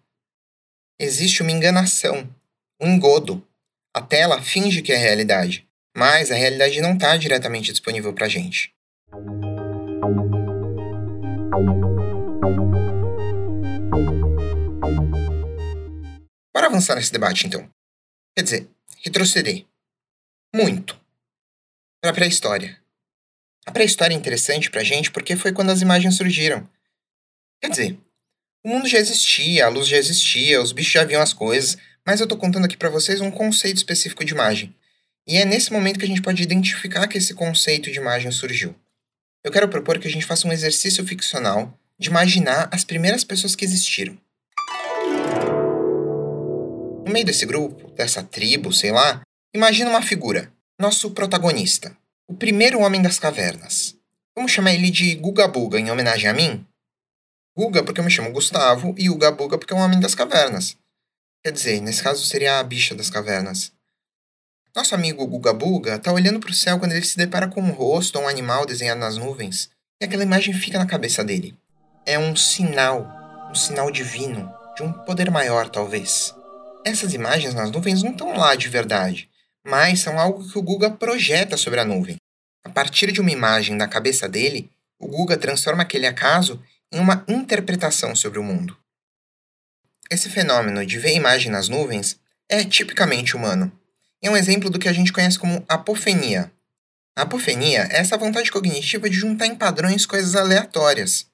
Existe 0.98 1.42
uma 1.42 1.50
enganação, 1.50 2.28
um 2.80 2.94
engodo. 2.94 3.46
A 3.94 4.00
tela 4.00 4.40
finge 4.40 4.80
que 4.80 4.92
é 4.92 4.96
realidade, 4.96 5.68
mas 5.94 6.30
a 6.30 6.34
realidade 6.34 6.80
não 6.80 6.94
está 6.94 7.16
diretamente 7.16 7.72
disponível 7.72 8.12
para 8.12 8.26
a 8.26 8.28
gente. 8.28 8.72
Bora 16.54 16.68
avançar 16.68 16.94
nesse 16.94 17.12
debate, 17.12 17.46
então. 17.46 17.68
Quer 18.36 18.44
dizer, 18.44 18.68
retroceder. 19.02 19.66
Muito. 20.54 20.98
Para 22.00 22.12
a 22.12 22.14
pré-história. 22.14 22.80
A 23.66 23.72
pré-história 23.72 24.14
é 24.14 24.16
interessante 24.16 24.70
para 24.70 24.82
a 24.82 24.84
gente 24.84 25.10
porque 25.10 25.34
foi 25.34 25.52
quando 25.52 25.70
as 25.70 25.82
imagens 25.82 26.16
surgiram. 26.16 26.68
Quer 27.60 27.70
dizer, 27.70 27.98
o 28.64 28.68
mundo 28.68 28.86
já 28.86 28.98
existia, 28.98 29.66
a 29.66 29.68
luz 29.68 29.88
já 29.88 29.96
existia, 29.96 30.62
os 30.62 30.70
bichos 30.70 30.92
já 30.92 31.04
viam 31.04 31.20
as 31.20 31.32
coisas, 31.32 31.76
mas 32.06 32.20
eu 32.20 32.24
estou 32.24 32.38
contando 32.38 32.66
aqui 32.66 32.76
para 32.76 32.90
vocês 32.90 33.20
um 33.20 33.30
conceito 33.30 33.78
específico 33.78 34.24
de 34.24 34.32
imagem. 34.32 34.74
E 35.26 35.36
é 35.36 35.44
nesse 35.44 35.72
momento 35.72 35.98
que 35.98 36.04
a 36.04 36.08
gente 36.08 36.22
pode 36.22 36.42
identificar 36.42 37.08
que 37.08 37.18
esse 37.18 37.34
conceito 37.34 37.90
de 37.90 37.98
imagem 37.98 38.30
surgiu. 38.30 38.74
Eu 39.42 39.50
quero 39.50 39.68
propor 39.68 39.98
que 39.98 40.06
a 40.06 40.10
gente 40.10 40.26
faça 40.26 40.46
um 40.46 40.52
exercício 40.52 41.04
ficcional 41.06 41.78
de 41.98 42.10
imaginar 42.10 42.68
as 42.70 42.84
primeiras 42.84 43.24
pessoas 43.24 43.56
que 43.56 43.64
existiram. 43.64 44.18
No 47.04 47.12
meio 47.12 47.26
desse 47.26 47.44
grupo, 47.44 47.90
dessa 47.90 48.22
tribo, 48.22 48.72
sei 48.72 48.90
lá, 48.90 49.20
imagina 49.54 49.90
uma 49.90 50.00
figura, 50.00 50.50
nosso 50.80 51.10
protagonista, 51.10 51.94
o 52.26 52.32
primeiro 52.34 52.80
homem 52.80 53.02
das 53.02 53.18
cavernas. 53.18 53.94
Vamos 54.34 54.52
chamar 54.52 54.72
ele 54.72 54.90
de 54.90 55.14
Guga 55.14 55.46
Buga 55.46 55.78
em 55.78 55.90
homenagem 55.90 56.30
a 56.30 56.32
mim? 56.32 56.66
Guga 57.54 57.84
porque 57.84 58.00
eu 58.00 58.04
me 58.04 58.10
chamo 58.10 58.32
Gustavo 58.32 58.94
e 58.96 59.10
Uga 59.10 59.30
Buga 59.30 59.58
porque 59.58 59.74
é 59.74 59.76
um 59.76 59.80
homem 59.80 60.00
das 60.00 60.14
cavernas. 60.14 60.78
Quer 61.44 61.52
dizer, 61.52 61.80
nesse 61.82 62.02
caso 62.02 62.24
seria 62.24 62.58
a 62.58 62.64
bicha 62.64 62.94
das 62.94 63.10
cavernas. 63.10 63.70
Nosso 64.74 64.94
amigo 64.94 65.26
Guga 65.26 65.52
Buga 65.52 65.98
tá 65.98 66.10
olhando 66.10 66.40
para 66.40 66.50
o 66.50 66.54
céu 66.54 66.78
quando 66.78 66.92
ele 66.92 67.04
se 67.04 67.18
depara 67.18 67.48
com 67.48 67.60
um 67.60 67.70
rosto 67.70 68.16
ou 68.16 68.24
um 68.24 68.28
animal 68.28 68.64
desenhado 68.64 68.98
nas 68.98 69.18
nuvens, 69.18 69.68
e 70.00 70.06
aquela 70.06 70.24
imagem 70.24 70.54
fica 70.54 70.78
na 70.78 70.86
cabeça 70.86 71.22
dele. 71.22 71.54
É 72.06 72.18
um 72.18 72.34
sinal, 72.34 73.06
um 73.50 73.54
sinal 73.54 73.90
divino, 73.90 74.50
de 74.74 74.82
um 74.82 74.92
poder 75.04 75.30
maior, 75.30 75.68
talvez. 75.68 76.34
Essas 76.84 77.14
imagens 77.14 77.54
nas 77.54 77.70
nuvens 77.70 78.02
não 78.02 78.12
estão 78.12 78.36
lá 78.36 78.54
de 78.54 78.68
verdade, 78.68 79.30
mas 79.66 80.00
são 80.00 80.20
algo 80.20 80.46
que 80.46 80.58
o 80.58 80.62
Guga 80.62 80.90
projeta 80.90 81.56
sobre 81.56 81.80
a 81.80 81.84
nuvem. 81.84 82.16
A 82.62 82.68
partir 82.68 83.10
de 83.10 83.22
uma 83.22 83.30
imagem 83.30 83.78
da 83.78 83.88
cabeça 83.88 84.28
dele, 84.28 84.70
o 84.98 85.08
Guga 85.08 85.38
transforma 85.38 85.82
aquele 85.82 86.06
acaso 86.06 86.62
em 86.92 86.98
uma 86.98 87.24
interpretação 87.26 88.14
sobre 88.14 88.38
o 88.38 88.42
mundo. 88.42 88.76
Esse 90.10 90.28
fenômeno 90.28 90.84
de 90.84 90.98
ver 90.98 91.14
imagem 91.14 91.50
nas 91.50 91.68
nuvens 91.70 92.20
é 92.48 92.62
tipicamente 92.62 93.34
humano. 93.34 93.72
É 94.22 94.28
um 94.28 94.36
exemplo 94.36 94.68
do 94.68 94.78
que 94.78 94.88
a 94.88 94.92
gente 94.92 95.12
conhece 95.12 95.38
como 95.38 95.64
apofenia. 95.66 96.52
A 97.16 97.22
apofenia 97.22 97.88
é 97.90 98.00
essa 98.00 98.18
vontade 98.18 98.52
cognitiva 98.52 99.08
de 99.08 99.16
juntar 99.16 99.46
em 99.46 99.56
padrões 99.56 100.04
coisas 100.04 100.36
aleatórias. 100.36 101.26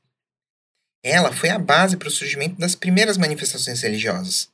Ela 1.03 1.33
foi 1.33 1.49
a 1.49 1.59
base 1.59 1.97
para 1.97 2.09
o 2.09 2.11
surgimento 2.11 2.57
das 2.57 2.77
primeiras 2.77 3.17
manifestações 3.17 3.81
religiosas. 3.83 4.49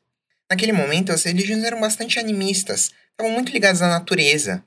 Naquele 0.51 0.73
momento, 0.73 1.13
as 1.13 1.25
religiões 1.25 1.65
eram 1.65 1.81
bastante 1.81 2.19
animistas, 2.19 2.93
estavam 3.11 3.33
muito 3.33 3.53
ligadas 3.53 3.83
à 3.83 3.89
natureza. 3.89 4.65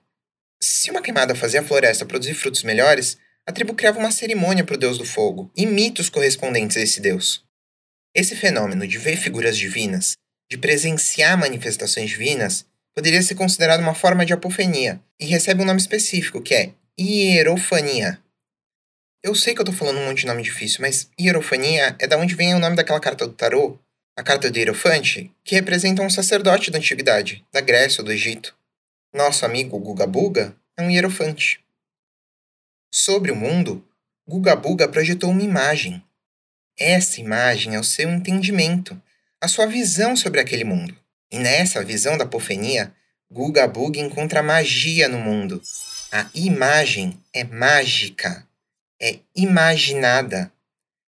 Se 0.61 0.91
uma 0.91 1.01
queimada 1.01 1.33
fazia 1.35 1.61
a 1.61 1.63
floresta 1.63 2.05
produzir 2.05 2.33
frutos 2.33 2.63
melhores, 2.63 3.17
a 3.47 3.51
tribo 3.51 3.73
criava 3.73 3.97
uma 3.97 4.11
cerimônia 4.11 4.63
para 4.63 4.75
o 4.75 4.77
deus 4.77 4.97
do 4.97 5.05
fogo 5.05 5.49
e 5.55 5.65
mitos 5.65 6.09
correspondentes 6.09 6.77
a 6.77 6.81
esse 6.81 6.99
deus. 6.99 7.43
Esse 8.13 8.35
fenômeno 8.35 8.85
de 8.85 8.97
ver 8.97 9.15
figuras 9.15 9.57
divinas, 9.57 10.13
de 10.51 10.57
presenciar 10.57 11.37
manifestações 11.37 12.09
divinas, 12.09 12.65
poderia 12.93 13.21
ser 13.21 13.35
considerado 13.35 13.79
uma 13.79 13.95
forma 13.95 14.25
de 14.25 14.33
apofenia 14.33 14.99
e 15.19 15.25
recebe 15.25 15.61
um 15.61 15.65
nome 15.65 15.79
específico, 15.79 16.41
que 16.41 16.53
é 16.53 16.73
hierofania. 16.99 18.19
Eu 19.23 19.33
sei 19.35 19.53
que 19.53 19.61
eu 19.61 19.63
estou 19.63 19.75
falando 19.75 19.99
um 19.99 20.05
monte 20.05 20.21
de 20.21 20.27
nome 20.27 20.41
difícil, 20.41 20.79
mas 20.81 21.09
hierofania 21.19 21.95
é 21.99 22.07
da 22.07 22.17
onde 22.17 22.35
vem 22.35 22.53
o 22.53 22.59
nome 22.59 22.75
daquela 22.75 22.99
carta 22.99 23.25
do 23.25 23.33
tarô, 23.33 23.79
a 24.19 24.23
carta 24.23 24.51
do 24.51 24.59
Hierofante, 24.59 25.31
que 25.45 25.55
representa 25.55 26.01
um 26.01 26.09
sacerdote 26.09 26.69
da 26.69 26.77
antiguidade, 26.77 27.45
da 27.53 27.61
Grécia 27.61 28.01
ou 28.01 28.05
do 28.05 28.11
Egito. 28.11 28.53
Nosso 29.13 29.45
amigo 29.45 29.79
Guga 29.79 30.05
Buga 30.05 30.53
é 30.75 30.81
um 30.81 30.91
hierofante. 30.91 31.61
Sobre 32.93 33.31
o 33.31 33.35
mundo, 33.35 33.81
Guga 34.27 34.57
Buga 34.57 34.89
projetou 34.89 35.29
uma 35.29 35.41
imagem. 35.41 36.03
Essa 36.77 37.21
imagem 37.21 37.75
é 37.75 37.79
o 37.79 37.83
seu 37.83 38.09
entendimento, 38.09 39.01
a 39.39 39.47
sua 39.47 39.65
visão 39.65 40.17
sobre 40.17 40.41
aquele 40.41 40.65
mundo. 40.65 40.93
E 41.31 41.39
nessa 41.39 41.81
visão 41.81 42.17
da 42.17 42.25
apofenia, 42.25 42.93
Guga 43.31 43.69
Buga 43.69 44.01
encontra 44.01 44.43
magia 44.43 45.07
no 45.07 45.17
mundo. 45.17 45.61
A 46.11 46.29
imagem 46.33 47.17
é 47.33 47.45
mágica, 47.45 48.45
é 49.01 49.19
imaginada. 49.33 50.51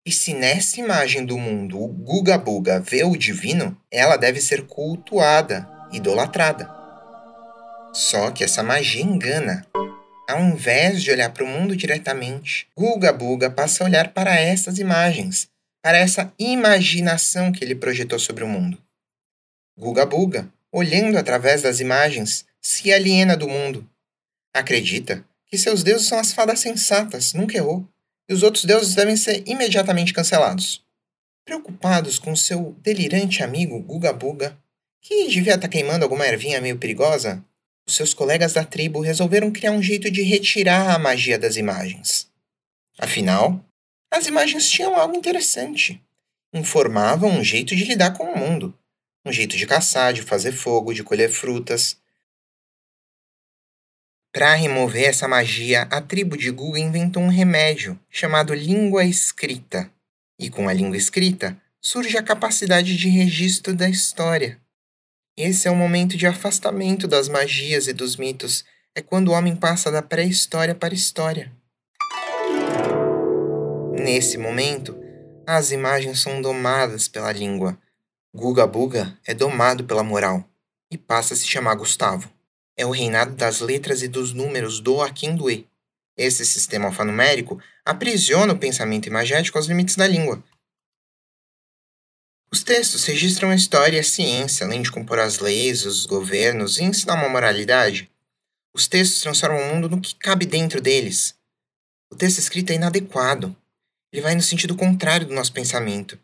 E 0.04 0.10
se 0.10 0.32
nessa 0.32 0.80
imagem 0.80 1.26
do 1.26 1.36
mundo 1.36 1.78
o 1.78 1.86
Guga 1.86 2.38
Buga 2.38 2.80
vê 2.80 3.04
o 3.04 3.16
divino, 3.16 3.76
ela 3.90 4.16
deve 4.16 4.40
ser 4.40 4.66
cultuada, 4.66 5.68
idolatrada. 5.92 6.70
Só 7.92 8.30
que 8.30 8.42
essa 8.42 8.62
magia 8.62 9.02
engana. 9.02 9.66
Ao 10.28 10.40
invés 10.40 11.02
de 11.02 11.10
olhar 11.10 11.30
para 11.30 11.44
o 11.44 11.46
mundo 11.46 11.76
diretamente, 11.76 12.68
Guga 12.76 13.12
Buga 13.12 13.50
passa 13.50 13.82
a 13.82 13.86
olhar 13.86 14.12
para 14.12 14.34
essas 14.34 14.78
imagens, 14.78 15.48
para 15.82 15.98
essa 15.98 16.32
imaginação 16.38 17.52
que 17.52 17.64
ele 17.64 17.74
projetou 17.74 18.18
sobre 18.18 18.44
o 18.44 18.48
mundo. 18.48 18.78
Guga 19.78 20.06
Buga, 20.06 20.48
olhando 20.72 21.18
através 21.18 21.62
das 21.62 21.80
imagens, 21.80 22.46
se 22.60 22.92
aliena 22.92 23.36
do 23.36 23.48
mundo. 23.48 23.88
Acredita 24.54 25.24
que 25.46 25.58
seus 25.58 25.82
deuses 25.82 26.06
são 26.06 26.18
as 26.18 26.32
fadas 26.32 26.60
sensatas, 26.60 27.34
nunca 27.34 27.56
errou, 27.56 27.84
e 28.30 28.32
os 28.32 28.44
outros 28.44 28.64
deuses 28.64 28.94
devem 28.94 29.16
ser 29.16 29.42
imediatamente 29.44 30.12
cancelados. 30.14 30.84
Preocupados 31.44 32.16
com 32.16 32.36
seu 32.36 32.76
delirante 32.80 33.42
amigo 33.42 33.80
Guga 33.80 34.12
Buga, 34.12 34.56
que 35.02 35.26
devia 35.26 35.54
estar 35.54 35.66
tá 35.66 35.68
queimando 35.68 36.04
alguma 36.04 36.24
ervinha 36.24 36.60
meio 36.60 36.78
perigosa, 36.78 37.44
os 37.88 37.96
seus 37.96 38.14
colegas 38.14 38.52
da 38.52 38.62
tribo 38.62 39.00
resolveram 39.00 39.50
criar 39.50 39.72
um 39.72 39.82
jeito 39.82 40.08
de 40.08 40.22
retirar 40.22 40.94
a 40.94 40.98
magia 40.98 41.36
das 41.36 41.56
imagens. 41.56 42.30
Afinal, 42.96 43.64
as 44.12 44.28
imagens 44.28 44.70
tinham 44.70 44.94
algo 44.94 45.16
interessante. 45.16 46.00
Informavam 46.54 47.30
um 47.30 47.42
jeito 47.42 47.74
de 47.74 47.84
lidar 47.84 48.12
com 48.12 48.24
o 48.24 48.38
mundo, 48.38 48.72
um 49.26 49.32
jeito 49.32 49.56
de 49.56 49.66
caçar, 49.66 50.12
de 50.12 50.22
fazer 50.22 50.52
fogo, 50.52 50.94
de 50.94 51.02
colher 51.02 51.30
frutas. 51.30 51.99
Para 54.32 54.54
remover 54.54 55.08
essa 55.08 55.26
magia, 55.26 55.82
a 55.90 56.00
tribo 56.00 56.36
de 56.36 56.52
Guga 56.52 56.78
inventou 56.78 57.20
um 57.20 57.28
remédio 57.28 57.98
chamado 58.08 58.54
língua 58.54 59.04
escrita. 59.04 59.90
E 60.38 60.48
com 60.48 60.68
a 60.68 60.72
língua 60.72 60.96
escrita 60.96 61.60
surge 61.80 62.16
a 62.16 62.22
capacidade 62.22 62.96
de 62.96 63.08
registro 63.08 63.74
da 63.74 63.88
história. 63.88 64.60
Esse 65.36 65.66
é 65.66 65.70
o 65.70 65.74
momento 65.74 66.16
de 66.16 66.28
afastamento 66.28 67.08
das 67.08 67.28
magias 67.28 67.88
e 67.88 67.92
dos 67.92 68.16
mitos. 68.16 68.64
É 68.94 69.02
quando 69.02 69.28
o 69.28 69.32
homem 69.32 69.56
passa 69.56 69.90
da 69.90 70.00
pré-história 70.00 70.76
para 70.76 70.94
a 70.94 70.96
história. 70.96 71.50
Nesse 73.98 74.38
momento, 74.38 74.96
as 75.44 75.72
imagens 75.72 76.20
são 76.20 76.40
domadas 76.40 77.08
pela 77.08 77.32
língua. 77.32 77.76
Guga 78.32 78.64
Buga 78.64 79.18
é 79.26 79.34
domado 79.34 79.82
pela 79.82 80.04
moral 80.04 80.44
e 80.88 80.96
passa 80.96 81.34
a 81.34 81.36
se 81.36 81.48
chamar 81.48 81.74
Gustavo. 81.74 82.30
É 82.80 82.86
o 82.86 82.90
reinado 82.90 83.34
das 83.34 83.60
letras 83.60 84.02
e 84.02 84.08
dos 84.08 84.32
números 84.32 84.80
do 84.80 85.02
Akindue. 85.02 85.68
Esse 86.16 86.46
sistema 86.46 86.86
alfanumérico 86.86 87.60
aprisiona 87.84 88.52
o 88.52 88.58
pensamento 88.58 89.06
imagético 89.06 89.58
aos 89.58 89.66
limites 89.66 89.96
da 89.96 90.06
língua, 90.06 90.42
os 92.52 92.64
textos 92.64 93.04
registram 93.04 93.50
a 93.50 93.54
história 93.54 93.96
e 93.96 94.00
a 94.00 94.04
ciência, 94.04 94.66
além 94.66 94.82
de 94.82 94.90
compor 94.90 95.20
as 95.20 95.38
leis, 95.38 95.86
os 95.86 96.04
governos 96.04 96.78
e 96.78 96.82
ensinar 96.82 97.14
uma 97.14 97.28
moralidade. 97.28 98.10
Os 98.74 98.88
textos 98.88 99.20
transformam 99.20 99.62
o 99.62 99.74
mundo 99.74 99.88
no 99.88 100.00
que 100.00 100.16
cabe 100.16 100.44
dentro 100.44 100.80
deles. 100.80 101.36
O 102.12 102.16
texto 102.16 102.38
escrito 102.38 102.72
é 102.72 102.74
inadequado. 102.74 103.56
Ele 104.12 104.20
vai 104.20 104.34
no 104.34 104.42
sentido 104.42 104.74
contrário 104.74 105.28
do 105.28 105.34
nosso 105.34 105.52
pensamento. 105.52 106.18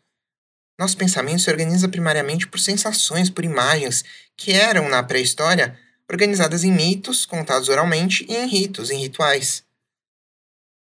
Nosso 0.77 0.97
pensamento 0.97 1.43
se 1.43 1.51
organiza 1.51 1.89
primariamente 1.89 2.49
por 2.49 2.59
sensações, 2.59 3.31
por 3.31 3.45
imagens, 3.45 4.05
que 4.37 4.51
eram, 4.51 4.89
na 4.89 5.05
pré-história, 5.05 5.79
organizadas 6.11 6.65
em 6.65 6.73
mitos, 6.73 7.27
contados 7.27 7.69
oralmente, 7.69 8.25
e 8.29 8.35
em 8.37 8.47
ritos, 8.47 8.91
em 8.91 9.01
rituais. 9.01 9.65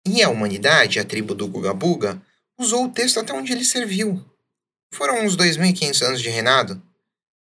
E 0.07 0.23
a 0.23 0.29
humanidade, 0.29 0.99
a 0.99 1.05
tribo 1.05 1.35
do 1.35 1.49
Gugabuga, 1.49 2.21
usou 2.59 2.85
o 2.85 2.91
texto 2.91 3.21
até 3.21 3.33
onde 3.33 3.53
ele 3.53 3.65
serviu, 3.65 4.25
foram 4.93 5.25
uns 5.25 5.37
2.500 5.37 6.03
anos 6.03 6.21
de 6.21 6.29
reinado, 6.29 6.83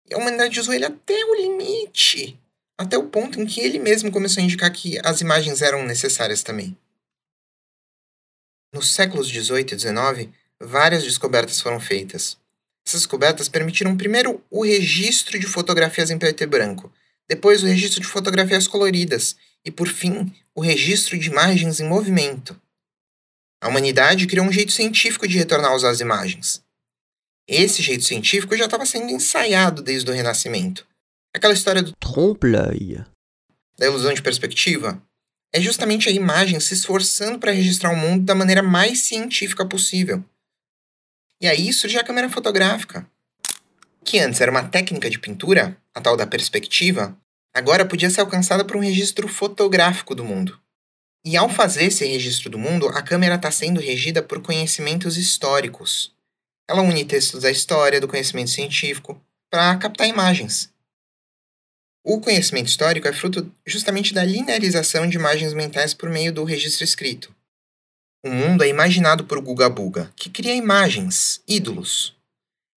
e 0.09 0.13
a 0.13 0.17
humanidade 0.17 0.59
usou 0.59 0.73
ele 0.73 0.85
até 0.85 1.25
o 1.25 1.35
limite, 1.35 2.39
até 2.77 2.97
o 2.97 3.07
ponto 3.07 3.39
em 3.39 3.45
que 3.45 3.61
ele 3.61 3.79
mesmo 3.79 4.11
começou 4.11 4.41
a 4.41 4.43
indicar 4.43 4.71
que 4.71 4.99
as 5.03 5.21
imagens 5.21 5.61
eram 5.61 5.83
necessárias 5.83 6.43
também. 6.43 6.77
Nos 8.73 8.93
séculos 8.93 9.27
XVIII 9.27 9.65
e 9.71 9.79
XIX, 9.79 10.29
várias 10.59 11.03
descobertas 11.03 11.61
foram 11.61 11.79
feitas. 11.79 12.37
Essas 12.85 13.01
descobertas 13.01 13.47
permitiram 13.47 13.97
primeiro 13.97 14.43
o 14.51 14.63
registro 14.63 15.39
de 15.39 15.47
fotografias 15.47 16.11
em 16.11 16.19
preto 16.19 16.43
e 16.43 16.45
branco, 16.45 16.91
depois 17.27 17.63
o 17.63 17.65
registro 17.65 18.01
de 18.01 18.07
fotografias 18.07 18.67
coloridas 18.67 19.35
e, 19.63 19.71
por 19.71 19.87
fim, 19.87 20.33
o 20.53 20.61
registro 20.61 21.17
de 21.17 21.29
imagens 21.29 21.79
em 21.79 21.87
movimento. 21.87 22.59
A 23.61 23.67
humanidade 23.67 24.27
criou 24.27 24.45
um 24.45 24.51
jeito 24.51 24.71
científico 24.71 25.27
de 25.27 25.37
retornar 25.37 25.71
a 25.71 25.75
usar 25.75 25.89
as 25.89 25.99
imagens. 25.99 26.63
Esse 27.47 27.81
jeito 27.81 28.03
científico 28.03 28.55
já 28.55 28.65
estava 28.65 28.85
sendo 28.85 29.11
ensaiado 29.11 29.81
desde 29.81 30.09
o 30.09 30.13
Renascimento. 30.13 30.87
Aquela 31.33 31.53
história 31.53 31.81
do 31.81 31.93
trompe-l'œil, 31.95 33.05
da 33.77 33.85
ilusão 33.85 34.13
de 34.13 34.21
perspectiva, 34.21 35.01
é 35.53 35.61
justamente 35.61 36.09
a 36.09 36.11
imagem 36.11 36.59
se 36.59 36.73
esforçando 36.73 37.39
para 37.39 37.51
registrar 37.51 37.91
o 37.91 37.95
mundo 37.95 38.23
da 38.23 38.35
maneira 38.35 38.61
mais 38.61 39.01
científica 39.01 39.65
possível. 39.65 40.23
E 41.41 41.47
aí 41.47 41.71
surge 41.71 41.97
a 41.97 42.03
câmera 42.03 42.29
fotográfica, 42.29 43.09
que 44.05 44.19
antes 44.19 44.39
era 44.39 44.51
uma 44.51 44.63
técnica 44.63 45.09
de 45.09 45.17
pintura, 45.17 45.75
a 45.93 45.99
tal 45.99 46.15
da 46.15 46.27
perspectiva, 46.27 47.17
agora 47.51 47.85
podia 47.85 48.09
ser 48.09 48.21
alcançada 48.21 48.63
por 48.63 48.77
um 48.77 48.81
registro 48.81 49.27
fotográfico 49.27 50.13
do 50.13 50.23
mundo. 50.23 50.57
E 51.25 51.35
ao 51.35 51.49
fazer 51.49 51.85
esse 51.85 52.05
registro 52.05 52.51
do 52.51 52.59
mundo, 52.59 52.87
a 52.87 53.01
câmera 53.01 53.33
está 53.33 53.49
sendo 53.49 53.81
regida 53.81 54.21
por 54.21 54.41
conhecimentos 54.43 55.17
históricos. 55.17 56.13
Ela 56.69 56.83
une 56.83 57.03
textos 57.03 57.41
da 57.41 57.49
história, 57.49 57.99
do 57.99 58.07
conhecimento 58.07 58.51
científico, 58.51 59.19
para 59.49 59.75
captar 59.77 60.07
imagens. 60.07 60.69
O 62.03 62.21
conhecimento 62.21 62.67
histórico 62.67 63.07
é 63.07 63.13
fruto 63.13 63.51
justamente 63.65 64.13
da 64.13 64.23
linearização 64.23 65.09
de 65.09 65.17
imagens 65.17 65.53
mentais 65.55 65.95
por 65.95 66.11
meio 66.11 66.31
do 66.31 66.43
registro 66.43 66.83
escrito. 66.83 67.33
O 68.23 68.29
mundo 68.29 68.63
é 68.63 68.67
imaginado 68.67 69.25
por 69.25 69.39
Guga 69.41 69.67
Buga, 69.67 70.11
que 70.15 70.29
cria 70.29 70.53
imagens, 70.53 71.41
ídolos. 71.47 72.14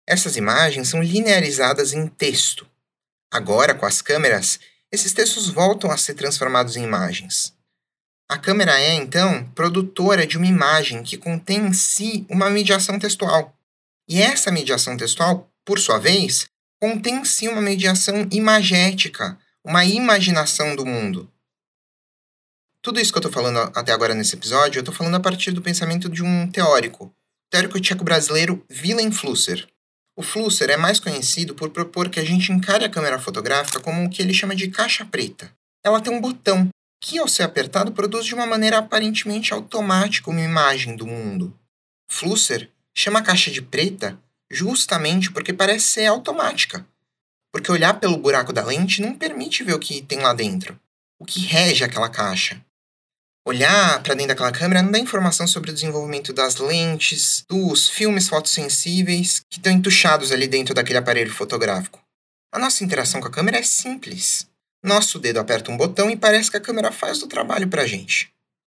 Essas 0.07 0.37
imagens 0.37 0.87
são 0.87 1.03
linearizadas 1.03 1.91
em 1.91 2.07
texto. 2.07 2.65
Agora, 3.29 3.75
com 3.75 3.85
as 3.85 4.01
câmeras, 4.01 4.57
esses 4.89 5.11
textos 5.11 5.49
voltam 5.49 5.91
a 5.91 5.97
ser 5.97 6.13
transformados 6.13 6.77
em 6.77 6.83
imagens. 6.83 7.53
A 8.29 8.37
câmera 8.37 8.79
é, 8.79 8.93
então, 8.93 9.43
produtora 9.51 10.25
de 10.25 10.37
uma 10.37 10.47
imagem 10.47 11.03
que 11.03 11.17
contém 11.17 11.67
em 11.67 11.73
si 11.73 12.25
uma 12.29 12.49
mediação 12.49 12.97
textual. 12.97 13.53
E 14.07 14.21
essa 14.21 14.49
mediação 14.51 14.95
textual, 14.95 15.51
por 15.65 15.77
sua 15.77 15.97
vez, 15.97 16.47
contém 16.81 17.25
sim 17.25 17.49
uma 17.49 17.61
mediação 17.61 18.27
imagética, 18.31 19.37
uma 19.63 19.83
imaginação 19.83 20.75
do 20.75 20.85
mundo. 20.85 21.29
Tudo 22.81 23.01
isso 23.01 23.11
que 23.11 23.17
eu 23.17 23.27
estou 23.27 23.31
falando 23.31 23.59
até 23.75 23.91
agora 23.91 24.13
nesse 24.13 24.35
episódio, 24.35 24.79
eu 24.79 24.81
estou 24.81 24.95
falando 24.95 25.15
a 25.15 25.19
partir 25.19 25.51
do 25.51 25.61
pensamento 25.61 26.07
de 26.07 26.23
um 26.23 26.49
teórico, 26.49 27.13
teórico 27.49 27.79
tcheco-brasileiro 27.79 28.65
Willem 28.71 29.11
Flusser. 29.11 29.67
O 30.17 30.23
Flusser 30.23 30.71
é 30.71 30.77
mais 30.77 30.99
conhecido 30.99 31.53
por 31.53 31.69
propor 31.69 32.09
que 32.09 32.19
a 32.19 32.25
gente 32.25 32.51
encare 32.51 32.83
a 32.83 32.89
câmera 32.89 33.19
fotográfica 33.19 33.79
como 33.79 34.03
o 34.03 34.09
que 34.09 34.19
ele 34.19 34.33
chama 34.33 34.55
de 34.55 34.67
caixa 34.67 35.05
preta. 35.05 35.55
Ela 35.85 36.01
tem 36.01 36.11
um 36.11 36.19
botão 36.19 36.69
que, 36.99 37.19
ao 37.19 37.27
ser 37.27 37.43
apertado, 37.43 37.91
produz 37.91 38.25
de 38.25 38.33
uma 38.33 38.47
maneira 38.47 38.79
aparentemente 38.79 39.53
automática 39.53 40.31
uma 40.31 40.41
imagem 40.41 40.95
do 40.95 41.05
mundo. 41.05 41.55
Flusser 42.09 42.71
chama 42.97 43.19
a 43.19 43.21
caixa 43.21 43.51
de 43.51 43.61
preta 43.61 44.19
justamente 44.49 45.31
porque 45.31 45.53
parece 45.53 45.85
ser 45.85 46.07
automática. 46.07 46.83
Porque 47.53 47.71
olhar 47.71 47.99
pelo 47.99 48.17
buraco 48.17 48.51
da 48.51 48.65
lente 48.65 49.03
não 49.03 49.13
permite 49.13 49.63
ver 49.63 49.75
o 49.75 49.79
que 49.79 50.01
tem 50.01 50.17
lá 50.17 50.33
dentro, 50.33 50.79
o 51.19 51.25
que 51.25 51.41
rege 51.41 51.83
aquela 51.83 52.09
caixa. 52.09 52.59
Olhar 53.47 54.03
para 54.03 54.13
dentro 54.13 54.27
daquela 54.27 54.51
câmera 54.51 54.81
não 54.81 54.91
dá 54.91 54.99
informação 54.99 55.47
sobre 55.47 55.71
o 55.71 55.73
desenvolvimento 55.73 56.33
das 56.33 56.57
lentes, 56.57 57.45
dos 57.47 57.87
filmes 57.87 58.27
fotossensíveis 58.27 59.41
que 59.49 59.57
estão 59.57 59.71
entuchados 59.71 60.33
ali 60.33 60.49
dentro 60.49 60.75
daquele 60.75 60.99
aparelho 60.99 61.31
fotográfico. 61.33 62.03
A 62.51 62.59
nossa 62.59 62.83
interação 62.83 63.21
com 63.21 63.27
a 63.29 63.31
câmera 63.31 63.57
é 63.57 63.63
simples. 63.63 64.45
Nosso 64.83 65.17
dedo 65.17 65.39
aperta 65.39 65.71
um 65.71 65.77
botão 65.77 66.11
e 66.11 66.17
parece 66.17 66.51
que 66.51 66.57
a 66.57 66.59
câmera 66.59 66.91
faz 66.91 67.23
o 67.23 67.27
trabalho 67.27 67.69
para 67.69 67.83
a 67.83 67.87
gente. 67.87 68.33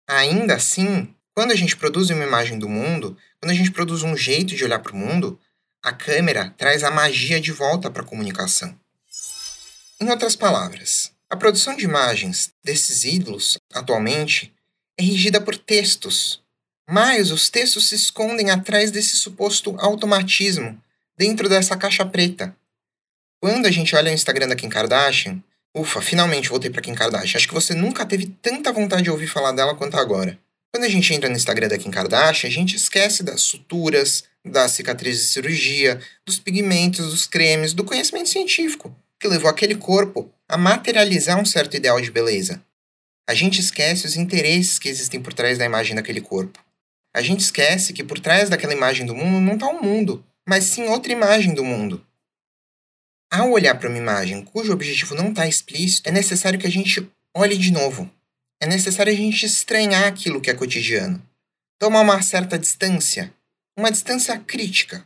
Ainda 0.06 0.56
assim, 0.56 1.14
quando 1.34 1.52
a 1.52 1.56
gente 1.56 1.74
produz 1.74 2.10
uma 2.10 2.24
imagem 2.24 2.58
do 2.58 2.68
mundo, 2.68 3.16
quando 3.40 3.52
a 3.52 3.54
gente 3.54 3.70
produz 3.70 4.02
um 4.02 4.14
jeito 4.14 4.54
de 4.54 4.64
olhar 4.64 4.80
para 4.80 4.92
o 4.92 4.96
mundo, 4.96 5.40
a 5.82 5.94
câmera 5.94 6.54
traz 6.58 6.84
a 6.84 6.90
magia 6.90 7.40
de 7.40 7.52
volta 7.52 7.90
para 7.90 8.02
a 8.02 8.06
comunicação. 8.06 8.78
Em 9.98 10.10
outras 10.10 10.36
palavras, 10.36 11.10
a 11.30 11.36
produção 11.38 11.74
de 11.74 11.86
imagens 11.86 12.52
desses 12.62 13.04
ídolos, 13.04 13.56
atualmente, 13.72 14.54
é 14.98 15.02
regida 15.02 15.40
por 15.40 15.56
textos, 15.56 16.42
mas 16.90 17.30
os 17.30 17.48
textos 17.48 17.88
se 17.88 17.94
escondem 17.94 18.50
atrás 18.50 18.90
desse 18.90 19.16
suposto 19.16 19.76
automatismo, 19.78 20.82
dentro 21.16 21.48
dessa 21.48 21.76
caixa 21.76 22.04
preta. 22.04 22.56
Quando 23.40 23.66
a 23.66 23.70
gente 23.70 23.94
olha 23.94 24.10
o 24.10 24.14
Instagram 24.14 24.48
da 24.48 24.56
Kim 24.56 24.68
Kardashian, 24.68 25.42
ufa, 25.76 26.02
finalmente 26.02 26.48
voltei 26.48 26.70
para 26.70 26.82
Kim 26.82 26.94
Kardashian. 26.94 27.38
Acho 27.38 27.46
que 27.46 27.54
você 27.54 27.74
nunca 27.74 28.04
teve 28.04 28.26
tanta 28.42 28.72
vontade 28.72 29.04
de 29.04 29.10
ouvir 29.10 29.28
falar 29.28 29.52
dela 29.52 29.76
quanto 29.76 29.96
agora. 29.96 30.36
Quando 30.74 30.84
a 30.84 30.88
gente 30.88 31.14
entra 31.14 31.28
no 31.30 31.36
Instagram 31.36 31.68
da 31.68 31.78
Kim 31.78 31.90
Kardashian, 31.90 32.48
a 32.48 32.52
gente 32.52 32.74
esquece 32.74 33.22
das 33.22 33.42
suturas, 33.42 34.24
das 34.44 34.72
cicatrizes 34.72 35.26
de 35.26 35.32
cirurgia, 35.32 36.00
dos 36.26 36.38
pigmentos, 36.38 37.10
dos 37.10 37.26
cremes, 37.26 37.72
do 37.72 37.84
conhecimento 37.84 38.28
científico, 38.28 38.94
que 39.20 39.28
levou 39.28 39.48
aquele 39.48 39.76
corpo 39.76 40.32
a 40.48 40.56
materializar 40.56 41.38
um 41.40 41.44
certo 41.44 41.76
ideal 41.76 42.00
de 42.00 42.10
beleza. 42.10 42.62
A 43.28 43.34
gente 43.34 43.60
esquece 43.60 44.06
os 44.06 44.16
interesses 44.16 44.78
que 44.78 44.88
existem 44.88 45.20
por 45.20 45.34
trás 45.34 45.58
da 45.58 45.64
imagem 45.66 45.94
daquele 45.94 46.22
corpo. 46.22 46.64
A 47.14 47.20
gente 47.20 47.40
esquece 47.40 47.92
que 47.92 48.02
por 48.02 48.18
trás 48.18 48.48
daquela 48.48 48.72
imagem 48.72 49.04
do 49.04 49.14
mundo 49.14 49.38
não 49.38 49.52
está 49.52 49.66
o 49.66 49.76
um 49.76 49.82
mundo, 49.82 50.24
mas 50.48 50.64
sim 50.64 50.84
outra 50.84 51.12
imagem 51.12 51.52
do 51.52 51.62
mundo. 51.62 52.02
Ao 53.30 53.50
olhar 53.50 53.74
para 53.74 53.90
uma 53.90 53.98
imagem 53.98 54.42
cujo 54.42 54.72
objetivo 54.72 55.14
não 55.14 55.28
está 55.28 55.46
explícito, 55.46 56.08
é 56.08 56.12
necessário 56.12 56.58
que 56.58 56.66
a 56.66 56.70
gente 56.70 57.06
olhe 57.36 57.58
de 57.58 57.70
novo. 57.70 58.10
É 58.62 58.66
necessário 58.66 59.12
a 59.12 59.16
gente 59.16 59.44
estranhar 59.44 60.04
aquilo 60.04 60.40
que 60.40 60.48
é 60.48 60.54
cotidiano. 60.54 61.22
Tomar 61.78 62.00
uma 62.00 62.22
certa 62.22 62.58
distância, 62.58 63.30
uma 63.78 63.90
distância 63.90 64.38
crítica. 64.38 65.04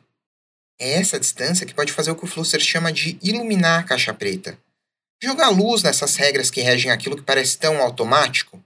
É 0.81 0.93
essa 0.93 1.19
distância 1.19 1.67
que 1.67 1.75
pode 1.75 1.93
fazer 1.93 2.13
o 2.13 2.17
que 2.17 2.25
o 2.25 2.29
Flusser 2.29 2.61
chama 2.61 2.93
de 2.93 3.19
iluminar 3.21 3.81
a 3.81 3.83
caixa 3.83 4.15
preta. 4.15 4.57
Jogar 5.25 5.51
luz 5.51 5.85
nessas 5.85 6.17
regras 6.17 6.51
que 6.51 6.63
regem 6.63 6.91
aquilo 6.91 7.15
que 7.15 7.23
parece 7.23 7.57
tão 7.57 7.81
automático. 7.81 8.61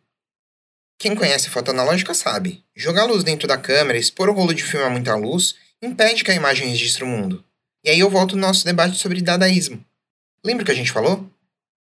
Quem 0.98 1.14
conhece 1.14 1.50
fotoanalógica 1.50 2.14
sabe. 2.14 2.64
Jogar 2.74 3.04
luz 3.04 3.22
dentro 3.22 3.46
da 3.46 3.58
câmera, 3.58 3.98
expor 3.98 4.30
o 4.30 4.32
rolo 4.32 4.54
de 4.54 4.64
filme 4.64 4.86
a 4.86 4.88
muita 4.88 5.14
luz, 5.16 5.54
impede 5.82 6.24
que 6.24 6.30
a 6.30 6.34
imagem 6.34 6.70
registre 6.70 7.04
o 7.04 7.06
mundo. 7.06 7.44
E 7.84 7.90
aí 7.90 8.00
eu 8.00 8.08
volto 8.08 8.36
no 8.36 8.40
nosso 8.40 8.64
debate 8.64 8.96
sobre 8.96 9.20
dadaísmo. 9.20 9.84
Lembra 10.42 10.64
que 10.64 10.70
a 10.70 10.74
gente 10.74 10.90
falou? 10.90 11.30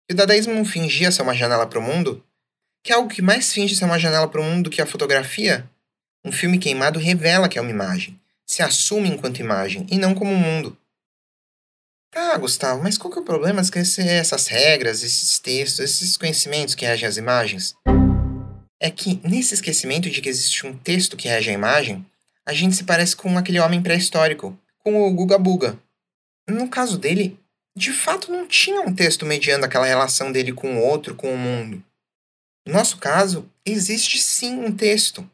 Que 0.08 0.14
o 0.14 0.16
dadaísmo 0.16 0.54
não 0.54 0.64
fingia 0.64 1.12
ser 1.12 1.24
uma 1.24 1.36
janela 1.36 1.68
para 1.68 1.80
o 1.80 1.84
mundo? 1.84 2.24
Que 2.82 2.94
é 2.94 2.96
algo 2.96 3.10
que 3.10 3.22
mais 3.22 3.52
finge 3.52 3.76
ser 3.76 3.84
uma 3.84 4.00
janela 4.00 4.30
para 4.30 4.40
o 4.40 4.44
mundo 4.44 4.64
do 4.64 4.70
que 4.70 4.82
a 4.82 4.86
fotografia? 4.86 5.70
Um 6.24 6.32
filme 6.32 6.58
queimado 6.58 6.98
revela 6.98 7.50
que 7.50 7.60
é 7.60 7.62
uma 7.62 7.72
imagem, 7.72 8.18
se 8.46 8.64
assume 8.64 9.10
enquanto 9.10 9.40
imagem 9.40 9.86
e 9.92 9.98
não 9.98 10.16
como 10.16 10.32
um 10.32 10.40
mundo. 10.40 10.78
Tá, 12.12 12.38
Gustavo, 12.38 12.84
mas 12.84 12.98
qual 12.98 13.10
que 13.10 13.20
é 13.20 13.22
o 13.22 13.26
problema 13.26 13.62
de 13.62 13.68
esquecer 13.68 14.06
essas 14.06 14.48
regras, 14.48 15.02
esses 15.02 15.40
textos, 15.40 15.80
esses 15.80 16.18
conhecimentos 16.18 16.76
que 16.76 16.86
regem 16.86 17.08
as 17.08 17.16
imagens? 17.16 17.74
É 18.82 18.92
que, 18.92 19.22
nesse 19.24 19.54
esquecimento 19.54 20.10
de 20.10 20.22
que 20.22 20.28
existe 20.28 20.68
um 20.68 20.78
texto 20.78 21.16
que 21.16 21.30
rege 21.30 21.50
a 21.50 21.54
imagem, 21.54 22.06
a 22.46 22.52
gente 22.52 22.76
se 22.76 22.84
parece 22.84 23.16
com 23.16 23.38
aquele 23.38 23.62
homem 23.62 23.82
pré-histórico, 23.82 24.60
com 24.80 25.02
o 25.02 25.14
Guga 25.14 25.38
Buga. 25.38 25.80
No 26.50 26.68
caso 26.68 26.98
dele, 26.98 27.40
de 27.78 27.94
fato 27.94 28.30
não 28.30 28.46
tinha 28.46 28.82
um 28.82 28.94
texto 28.94 29.26
mediando 29.26 29.66
aquela 29.66 29.86
relação 29.86 30.34
dele 30.34 30.52
com 30.52 30.76
o 30.76 30.82
outro, 30.82 31.16
com 31.16 31.34
o 31.34 31.38
mundo. 31.38 31.82
No 32.68 32.74
nosso 32.74 32.98
caso, 32.98 33.50
existe 33.66 34.20
sim 34.20 34.60
um 34.60 34.76
texto, 34.76 35.26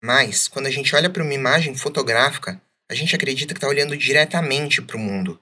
mas, 0.00 0.46
quando 0.46 0.66
a 0.66 0.70
gente 0.70 0.94
olha 0.94 1.10
para 1.10 1.24
uma 1.24 1.34
imagem 1.34 1.74
fotográfica, 1.74 2.60
a 2.88 2.94
gente 2.94 3.16
acredita 3.16 3.52
que 3.52 3.58
está 3.58 3.66
olhando 3.66 3.96
diretamente 3.96 4.80
para 4.80 4.96
o 4.96 5.00
mundo. 5.00 5.40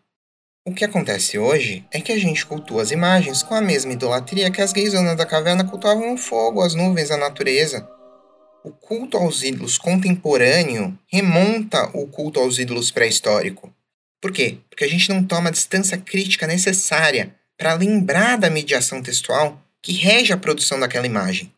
O 0.67 0.73
que 0.73 0.83
acontece 0.83 1.39
hoje 1.39 1.85
é 1.91 2.01
que 2.01 2.11
a 2.11 2.19
gente 2.19 2.47
cultua 2.47 2.81
as 2.81 2.91
imagens 2.91 3.43
com 3.43 3.55
a 3.55 3.61
mesma 3.61 3.93
idolatria 3.93 4.51
que 4.51 4.63
as 4.63 4.73
gaysonas 4.73 5.15
da 5.15 5.27
caverna 5.27 5.63
cultuavam 5.63 6.15
o 6.15 6.17
fogo, 6.17 6.63
as 6.63 6.75
nuvens, 6.75 7.11
a 7.11 7.19
natureza. 7.19 7.87
O 8.65 8.73
culto 8.73 9.19
aos 9.19 9.43
ídolos 9.43 9.77
contemporâneo 9.77 10.99
remonta 11.07 11.91
o 11.93 12.07
culto 12.07 12.41
aos 12.41 12.59
ídolos 12.59 12.91
pré-histórico. 12.91 13.71
Por 14.23 14.33
quê? 14.33 14.57
Porque 14.71 14.85
a 14.85 14.89
gente 14.89 15.11
não 15.11 15.23
toma 15.23 15.51
a 15.51 15.53
distância 15.53 15.99
crítica 15.99 16.47
necessária 16.47 17.39
para 17.59 17.75
lembrar 17.75 18.39
da 18.39 18.49
mediação 18.49 19.03
textual 19.03 19.63
que 19.83 19.93
rege 19.93 20.33
a 20.33 20.39
produção 20.39 20.81
daquela 20.81 21.07
imagem. 21.07 21.53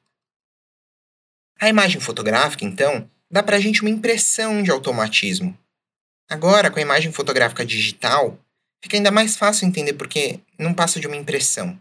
A 1.60 1.68
imagem 1.68 2.00
fotográfica, 2.00 2.64
então, 2.64 3.08
dá 3.30 3.40
para 3.40 3.56
a 3.56 3.60
gente 3.60 3.82
uma 3.82 3.90
impressão 3.90 4.64
de 4.64 4.70
automatismo. 4.72 5.56
Agora, 6.28 6.72
com 6.72 6.80
a 6.80 6.82
imagem 6.82 7.12
fotográfica 7.12 7.64
digital, 7.64 8.36
fica 8.82 8.96
ainda 8.96 9.10
mais 9.10 9.36
fácil 9.36 9.66
entender 9.66 9.94
porque 9.94 10.40
não 10.58 10.74
passa 10.74 11.00
de 11.00 11.06
uma 11.06 11.16
impressão. 11.16 11.80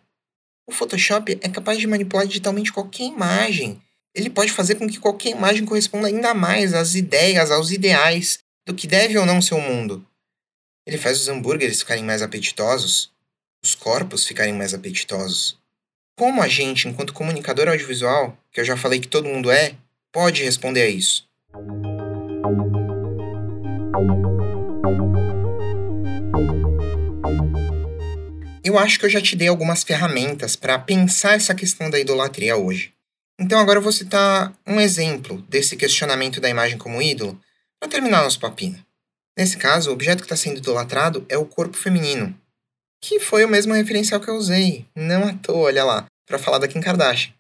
O 0.68 0.72
Photoshop 0.72 1.38
é 1.42 1.50
capaz 1.50 1.78
de 1.78 1.88
manipular 1.88 2.26
digitalmente 2.26 2.74
qualquer 2.74 3.04
imagem 3.04 3.82
ele 4.16 4.30
pode 4.30 4.52
fazer 4.52 4.76
com 4.76 4.88
que 4.88 4.98
qualquer 4.98 5.32
imagem 5.32 5.66
corresponda 5.66 6.08
ainda 6.08 6.34
mais 6.34 6.74
às 6.74 6.96
ideias, 6.96 7.52
aos 7.52 7.70
ideais 7.70 8.40
do 8.66 8.74
que 8.74 8.88
deve 8.88 9.18
ou 9.18 9.26
não 9.26 9.42
ser 9.42 9.56
o 9.56 9.62
mundo. 9.62 10.08
Ele 10.88 10.98
faz 10.98 11.20
os 11.20 11.28
hambúrgueres 11.28 11.80
ficarem 11.80 12.04
mais 12.04 12.22
apetitosos, 12.22 13.12
os 13.64 13.76
corpos 13.76 14.26
ficarem 14.26 14.54
mais 14.54 14.74
apetitosos. 14.74 15.58
Como 16.18 16.42
a 16.42 16.48
gente, 16.48 16.88
enquanto 16.88 17.14
comunicador 17.14 17.68
audiovisual, 17.68 18.38
que 18.52 18.62
eu 18.62 18.66
já 18.66 18.78
falei 18.78 19.02
que 19.02 19.08
todo 19.08 19.28
mundo 19.28 19.52
é, 19.52 19.76
pode 20.14 20.44
responder 20.44 20.84
a 20.84 20.90
isso? 20.90 21.28
Eu 28.66 28.78
acho 28.80 29.00
que 29.00 29.06
eu 29.06 29.10
já 29.12 29.22
te 29.22 29.36
dei 29.36 29.48
algumas 29.48 29.84
ferramentas 29.84 30.56
para 30.56 30.80
pensar 30.80 31.36
essa 31.36 31.54
questão 31.54 31.88
da 31.88 32.00
idolatria 32.00 32.58
hoje. 32.58 32.92
Então 33.40 33.60
agora 33.60 33.78
eu 33.78 33.84
vou 33.84 33.92
citar 33.92 34.52
um 34.66 34.82
exemplo 34.82 35.40
desse 35.44 35.78
questionamento 35.78 36.42
da 36.42 36.50
imagem 36.50 36.76
como 36.76 37.00
ídolo 37.00 37.40
para 37.80 37.92
terminar 37.92 38.24
nosso 38.24 38.40
papinho. 38.40 38.84
Nesse 39.38 39.58
caso, 39.58 39.92
o 39.92 39.94
objeto 39.94 40.22
que 40.22 40.26
está 40.26 40.36
sendo 40.36 40.58
idolatrado 40.58 41.24
é 41.30 41.38
o 41.38 41.46
corpo 41.46 41.78
feminino, 41.78 42.36
que 43.00 43.20
foi 43.20 43.46
o 43.46 43.48
mesmo 43.48 43.72
referencial 43.72 44.20
que 44.20 44.32
eu 44.32 44.36
usei, 44.36 44.88
não 44.96 45.28
à 45.28 45.34
toa, 45.36 45.66
olha 45.66 45.84
lá, 45.84 46.08
para 46.26 46.40
falar 46.40 46.58
da 46.58 46.68
Kim 46.68 46.82
Kardashian. 46.82 47.36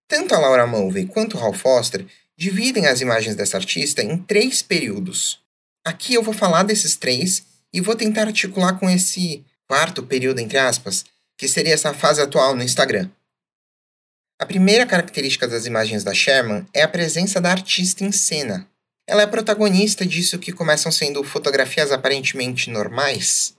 Tanto 0.09 0.35
a 0.35 0.38
Laura 0.38 0.67
Mulvey 0.67 1.07
quanto 1.07 1.37
o 1.37 1.41
Hal 1.41 1.53
Foster 1.53 2.05
dividem 2.37 2.87
as 2.87 3.01
imagens 3.01 3.37
dessa 3.37 3.57
artista 3.57 4.03
em 4.03 4.19
três 4.19 4.61
períodos. 4.61 5.41
Aqui 5.87 6.14
eu 6.14 6.23
vou 6.23 6.35
falar 6.35 6.64
desses 6.64 6.97
três 6.97 7.47
e 7.72 7.81
vou 7.81 7.94
tentar 7.94 8.22
articular 8.22 8.78
com 8.78 8.88
esse 8.88 9.44
quarto 9.66 10.02
período, 10.02 10.40
entre 10.40 10.59
aspas, 10.59 11.04
que 11.37 11.46
seria 11.46 11.74
essa 11.74 11.92
fase 11.94 12.20
atual 12.20 12.54
no 12.57 12.62
Instagram. 12.62 13.09
A 14.40 14.46
primeira 14.46 14.87
característica 14.87 15.48
das 15.48 15.66
imagens 15.66 16.04
da 16.04 16.14
Sherman 16.14 16.66
é 16.72 16.83
a 16.83 16.88
presença 16.88 17.40
da 17.40 17.50
artista 17.50 18.04
em 18.04 18.12
cena. 18.12 18.68
Ela 19.07 19.22
é 19.22 19.26
protagonista 19.26 20.07
disso 20.07 20.38
que 20.38 20.52
começam 20.52 20.92
sendo 20.92 21.24
fotografias 21.24 21.90
aparentemente 21.90 22.70
normais. 22.70 23.54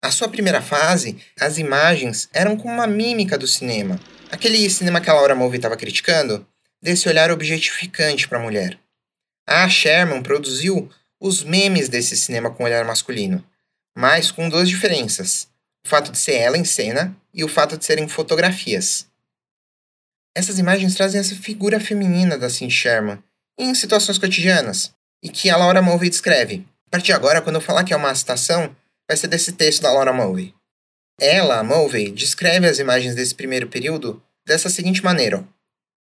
A 0.00 0.10
sua 0.10 0.28
primeira 0.28 0.62
fase, 0.62 1.18
as 1.38 1.58
imagens 1.58 2.28
eram 2.32 2.56
como 2.56 2.72
uma 2.72 2.86
mímica 2.86 3.36
do 3.36 3.46
cinema. 3.46 4.00
Aquele 4.30 4.68
cinema 4.70 5.00
que 5.00 5.10
a 5.10 5.14
Laura 5.14 5.34
Mulvey 5.34 5.58
estava 5.58 5.76
criticando, 5.76 6.46
desse 6.80 7.08
olhar 7.08 7.30
objetificante 7.30 8.28
para 8.28 8.38
a 8.38 8.42
mulher. 8.42 8.78
A 9.46 9.68
Sherman 9.68 10.22
produziu 10.22 10.88
os 11.20 11.42
memes 11.42 11.88
desse 11.88 12.16
cinema 12.16 12.50
com 12.50 12.64
olhar 12.64 12.84
masculino, 12.84 13.44
mas 13.96 14.30
com 14.30 14.48
duas 14.48 14.68
diferenças: 14.68 15.48
o 15.84 15.88
fato 15.88 16.12
de 16.12 16.18
ser 16.18 16.34
ela 16.34 16.58
em 16.58 16.64
cena 16.64 17.16
e 17.32 17.44
o 17.44 17.48
fato 17.48 17.76
de 17.76 17.84
serem 17.84 18.08
fotografias. 18.08 19.06
Essas 20.36 20.58
imagens 20.58 20.94
trazem 20.94 21.20
essa 21.20 21.34
figura 21.34 21.80
feminina 21.80 22.38
da 22.38 22.48
Cindy 22.48 22.72
Sherman 22.72 23.22
em 23.58 23.74
situações 23.74 24.18
cotidianas 24.18 24.92
e 25.22 25.28
que 25.28 25.50
a 25.50 25.56
Laura 25.56 25.82
Mulvey 25.82 26.08
descreve. 26.08 26.64
A 26.86 26.90
partir 26.90 27.06
de 27.06 27.12
agora, 27.12 27.42
quando 27.42 27.56
eu 27.56 27.60
falar 27.60 27.82
que 27.82 27.92
é 27.92 27.96
uma 27.96 28.14
citação, 28.14 28.74
vai 29.08 29.16
ser 29.16 29.26
desse 29.26 29.52
texto 29.52 29.82
da 29.82 29.92
Laura 29.92 30.12
Mulvey. 30.12 30.54
Ela, 31.20 31.64
Mulvey, 31.64 32.12
descreve 32.12 32.68
as 32.68 32.78
imagens 32.78 33.16
desse 33.16 33.34
primeiro 33.34 33.68
período 33.68 34.22
dessa 34.46 34.70
seguinte 34.70 35.02
maneira: 35.02 35.46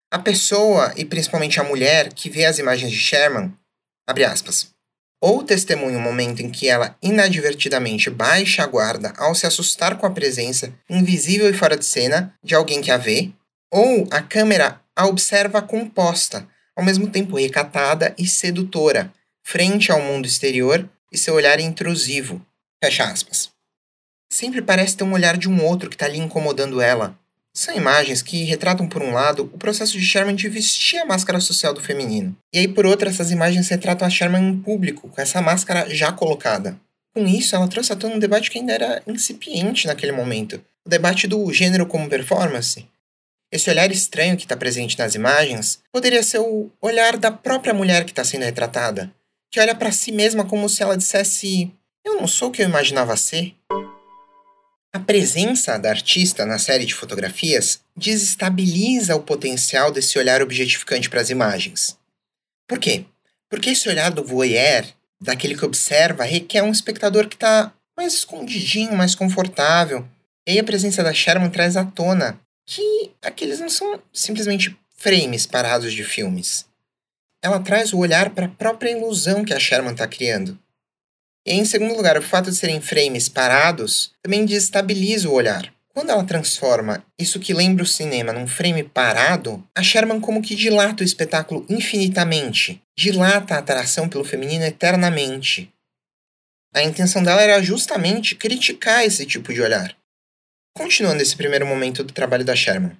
a 0.09 0.17
pessoa 0.17 0.93
e 0.95 1.03
principalmente 1.03 1.59
a 1.59 1.63
mulher 1.63 2.13
que 2.13 2.29
vê 2.29 2.45
as 2.45 2.57
imagens 2.57 2.91
de 2.91 2.97
Sherman, 2.97 3.53
abre 4.07 4.23
aspas, 4.23 4.70
ou 5.21 5.43
testemunha 5.43 5.99
o 5.99 6.01
momento 6.01 6.41
em 6.41 6.49
que 6.49 6.67
ela 6.67 6.97
inadvertidamente 7.01 8.09
baixa 8.09 8.63
a 8.63 8.67
guarda 8.67 9.13
ao 9.17 9.35
se 9.35 9.45
assustar 9.45 9.97
com 9.97 10.07
a 10.07 10.11
presença 10.11 10.73
invisível 10.89 11.47
e 11.47 11.53
fora 11.53 11.77
de 11.77 11.85
cena 11.85 12.33
de 12.43 12.55
alguém 12.55 12.81
que 12.81 12.89
a 12.89 12.97
vê, 12.97 13.29
ou 13.71 14.07
a 14.09 14.21
câmera 14.21 14.81
a 14.95 15.05
observa 15.05 15.61
composta, 15.61 16.47
ao 16.75 16.83
mesmo 16.83 17.07
tempo 17.07 17.37
recatada 17.37 18.15
e 18.17 18.25
sedutora, 18.25 19.13
frente 19.43 19.91
ao 19.91 20.01
mundo 20.01 20.25
exterior 20.25 20.89
e 21.11 21.17
seu 21.17 21.35
olhar 21.35 21.59
intrusivo. 21.59 22.43
Fecha 22.83 23.03
aspas. 23.03 23.51
Sempre 24.31 24.61
parece 24.61 24.97
ter 24.97 25.03
um 25.03 25.13
olhar 25.13 25.37
de 25.37 25.47
um 25.47 25.63
outro 25.63 25.89
que 25.89 25.95
está 25.95 26.05
ali 26.05 26.17
incomodando 26.17 26.81
ela. 26.81 27.17
São 27.53 27.75
imagens 27.75 28.21
que 28.21 28.43
retratam, 28.43 28.87
por 28.87 29.01
um 29.01 29.11
lado, 29.11 29.49
o 29.53 29.57
processo 29.57 29.93
de 29.93 30.05
Sherman 30.05 30.35
de 30.35 30.47
vestir 30.47 30.99
a 30.99 31.05
máscara 31.05 31.39
social 31.41 31.73
do 31.73 31.81
feminino. 31.81 32.35
E 32.53 32.59
aí, 32.59 32.67
por 32.67 32.85
outro, 32.85 33.09
essas 33.09 33.29
imagens 33.29 33.67
retratam 33.67 34.07
a 34.07 34.09
Sherman 34.09 34.49
em 34.49 34.57
público, 34.61 35.09
com 35.09 35.21
essa 35.21 35.41
máscara 35.41 35.93
já 35.93 36.11
colocada. 36.11 36.79
Com 37.13 37.27
isso, 37.27 37.55
ela 37.55 37.67
trouxe 37.67 37.91
à 37.91 37.95
tona 37.95 38.15
um 38.15 38.19
debate 38.19 38.49
que 38.49 38.57
ainda 38.57 38.73
era 38.73 39.03
incipiente 39.05 39.85
naquele 39.85 40.13
momento. 40.13 40.63
O 40.85 40.89
debate 40.89 41.27
do 41.27 41.51
gênero 41.51 41.85
como 41.85 42.07
performance, 42.07 42.87
esse 43.51 43.69
olhar 43.69 43.91
estranho 43.91 44.37
que 44.37 44.43
está 44.43 44.55
presente 44.55 44.97
nas 44.97 45.13
imagens 45.13 45.79
poderia 45.91 46.23
ser 46.23 46.39
o 46.39 46.71
olhar 46.81 47.17
da 47.17 47.29
própria 47.29 47.73
mulher 47.73 48.05
que 48.05 48.11
está 48.11 48.23
sendo 48.23 48.45
retratada, 48.45 49.13
que 49.51 49.59
olha 49.59 49.75
para 49.75 49.91
si 49.91 50.11
mesma 50.13 50.45
como 50.45 50.69
se 50.69 50.81
ela 50.81 50.95
dissesse: 50.95 51.69
Eu 52.05 52.15
não 52.15 52.27
sou 52.27 52.47
o 52.47 52.51
que 52.51 52.61
eu 52.61 52.69
imaginava 52.69 53.17
ser. 53.17 53.53
A 54.93 54.99
presença 54.99 55.77
da 55.77 55.89
artista 55.89 56.45
na 56.45 56.59
série 56.59 56.85
de 56.85 56.93
fotografias 56.93 57.79
desestabiliza 57.95 59.15
o 59.15 59.23
potencial 59.23 59.89
desse 59.89 60.19
olhar 60.19 60.41
objetificante 60.41 61.09
para 61.09 61.21
as 61.21 61.29
imagens. 61.29 61.97
Por 62.67 62.77
quê? 62.77 63.05
Porque 63.49 63.69
esse 63.69 63.87
olhar 63.87 64.11
do 64.11 64.21
voyeur, 64.21 64.85
daquele 65.21 65.55
que 65.55 65.63
observa, 65.63 66.25
requer 66.25 66.61
um 66.61 66.71
espectador 66.71 67.29
que 67.29 67.35
está 67.35 67.73
mais 67.95 68.13
escondidinho, 68.13 68.93
mais 68.93 69.15
confortável. 69.15 70.05
E 70.45 70.51
aí 70.51 70.59
a 70.59 70.63
presença 70.63 71.01
da 71.01 71.13
Sherman 71.13 71.49
traz 71.49 71.77
à 71.77 71.85
tona 71.85 72.37
que 72.65 73.11
aqueles 73.21 73.61
não 73.61 73.69
são 73.69 74.01
simplesmente 74.11 74.77
frames 74.97 75.45
parados 75.45 75.93
de 75.93 76.03
filmes. 76.03 76.65
Ela 77.41 77.61
traz 77.61 77.93
o 77.93 77.97
olhar 77.97 78.31
para 78.31 78.45
a 78.45 78.49
própria 78.49 78.91
ilusão 78.91 79.45
que 79.45 79.53
a 79.53 79.59
Sherman 79.59 79.93
está 79.93 80.05
criando. 80.05 80.59
E 81.45 81.53
em 81.53 81.65
segundo 81.65 81.95
lugar, 81.95 82.17
o 82.17 82.21
fato 82.21 82.51
de 82.51 82.55
serem 82.55 82.79
frames 82.79 83.27
parados 83.27 84.11
também 84.21 84.45
desestabiliza 84.45 85.27
o 85.27 85.33
olhar. 85.33 85.73
Quando 85.93 86.09
ela 86.09 86.23
transforma 86.23 87.03
isso 87.19 87.39
que 87.39 87.53
lembra 87.53 87.83
o 87.83 87.87
cinema 87.87 88.31
num 88.31 88.47
frame 88.47 88.83
parado, 88.83 89.61
a 89.75 89.83
Sherman 89.83 90.21
como 90.21 90.41
que 90.41 90.55
dilata 90.55 91.03
o 91.03 91.05
espetáculo 91.05 91.65
infinitamente, 91.67 92.81
dilata 92.97 93.55
a 93.55 93.57
atração 93.57 94.07
pelo 94.07 94.23
feminino 94.23 94.63
eternamente. 94.63 95.69
A 96.73 96.81
intenção 96.81 97.21
dela 97.21 97.41
era 97.41 97.61
justamente 97.61 98.35
criticar 98.35 99.03
esse 99.03 99.25
tipo 99.25 99.53
de 99.53 99.61
olhar. 99.61 99.93
Continuando 100.73 101.21
esse 101.21 101.35
primeiro 101.35 101.65
momento 101.65 102.03
do 102.03 102.13
trabalho 102.13 102.45
da 102.45 102.55
Sherman. 102.55 102.95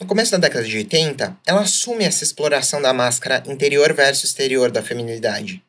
No 0.00 0.06
começo 0.06 0.30
da 0.30 0.38
década 0.38 0.64
de 0.64 0.76
80, 0.76 1.36
ela 1.44 1.62
assume 1.62 2.04
essa 2.04 2.22
exploração 2.22 2.80
da 2.80 2.92
máscara 2.92 3.42
interior 3.46 3.92
versus 3.92 4.24
exterior 4.24 4.70
da 4.70 4.82
feminilidade. 4.82 5.60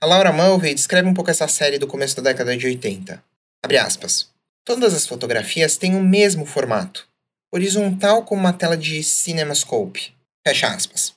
A 0.00 0.06
Laura 0.06 0.32
Mulvey 0.32 0.74
descreve 0.74 1.08
um 1.08 1.14
pouco 1.14 1.28
essa 1.28 1.48
série 1.48 1.76
do 1.76 1.86
começo 1.88 2.14
da 2.14 2.30
década 2.30 2.56
de 2.56 2.64
80. 2.64 3.20
Abre 3.64 3.78
aspas. 3.78 4.28
Todas 4.64 4.94
as 4.94 5.04
fotografias 5.04 5.76
têm 5.76 5.96
o 5.96 6.02
mesmo 6.02 6.46
formato, 6.46 7.08
horizontal 7.52 8.24
como 8.24 8.40
uma 8.40 8.52
tela 8.52 8.76
de 8.76 9.02
CinemaScope. 9.02 10.14
Fecha 10.46 10.68
aspas. 10.68 11.14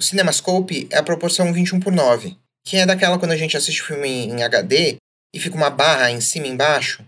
O 0.00 0.02
CinemaScope 0.02 0.88
é 0.90 0.96
a 0.96 1.02
proporção 1.02 1.52
21 1.52 1.80
por 1.80 1.92
9, 1.92 2.34
que 2.64 2.78
é 2.78 2.86
daquela 2.86 3.18
quando 3.18 3.32
a 3.32 3.36
gente 3.36 3.54
assiste 3.54 3.82
o 3.82 3.84
filme 3.84 4.08
em 4.08 4.42
HD 4.42 4.96
e 5.34 5.38
fica 5.38 5.54
uma 5.54 5.68
barra 5.68 6.10
em 6.10 6.22
cima 6.22 6.46
e 6.46 6.50
embaixo. 6.50 7.06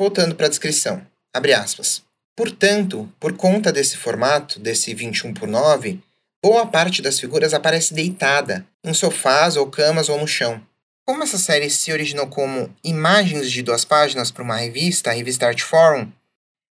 Voltando 0.00 0.34
para 0.34 0.46
a 0.46 0.50
descrição. 0.50 1.06
Abre 1.36 1.52
aspas. 1.52 2.02
Portanto, 2.34 3.12
por 3.20 3.36
conta 3.36 3.70
desse 3.70 3.98
formato, 3.98 4.58
desse 4.58 4.94
21 4.94 5.34
por 5.34 5.46
9, 5.46 6.00
boa 6.42 6.66
parte 6.66 7.00
das 7.00 7.20
figuras 7.20 7.54
aparece 7.54 7.94
deitada, 7.94 8.66
em 8.82 8.92
sofás 8.92 9.56
ou 9.56 9.68
camas 9.68 10.08
ou 10.08 10.18
no 10.18 10.26
chão. 10.26 10.60
Como 11.06 11.22
essa 11.22 11.38
série 11.38 11.70
se 11.70 11.92
originou 11.92 12.26
como 12.26 12.74
imagens 12.82 13.50
de 13.50 13.62
duas 13.62 13.84
páginas 13.84 14.30
para 14.30 14.42
uma 14.42 14.56
revista, 14.56 15.10
a 15.10 15.12
revista 15.12 15.46
Art 15.46 15.60
Forum, 15.60 16.10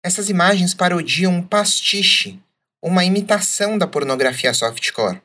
essas 0.05 0.29
imagens 0.29 0.75
parodiam 0.75 1.33
um 1.33 1.43
pastiche, 1.43 2.41
uma 2.83 3.05
imitação 3.05 3.79
da 3.79 3.87
pornografia 3.87 4.53
softcore. 4.53 5.23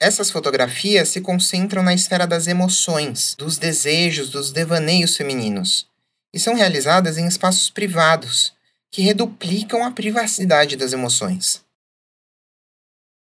Essas 0.00 0.32
fotografias 0.32 1.10
se 1.10 1.20
concentram 1.20 1.84
na 1.84 1.94
esfera 1.94 2.26
das 2.26 2.48
emoções, 2.48 3.36
dos 3.38 3.58
desejos, 3.58 4.30
dos 4.30 4.50
devaneios 4.50 5.16
femininos, 5.16 5.86
e 6.34 6.40
são 6.40 6.54
realizadas 6.54 7.16
em 7.16 7.28
espaços 7.28 7.70
privados, 7.70 8.52
que 8.90 9.02
reduplicam 9.02 9.84
a 9.84 9.92
privacidade 9.92 10.76
das 10.76 10.92
emoções. 10.92 11.62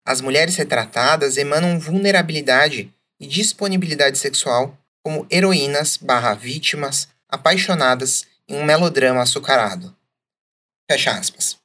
As 0.09 0.21
mulheres 0.21 0.55
retratadas 0.55 1.37
emanam 1.37 1.79
vulnerabilidade 1.79 2.91
e 3.19 3.27
disponibilidade 3.27 4.17
sexual 4.17 4.75
como 5.05 5.27
heroínas 5.29 5.97
barra 5.97 6.33
vítimas 6.33 7.07
apaixonadas 7.29 8.25
em 8.47 8.55
um 8.55 8.63
melodrama 8.63 9.21
açucarado. 9.21 9.95
Fecha 10.89 11.11
aspas. 11.11 11.57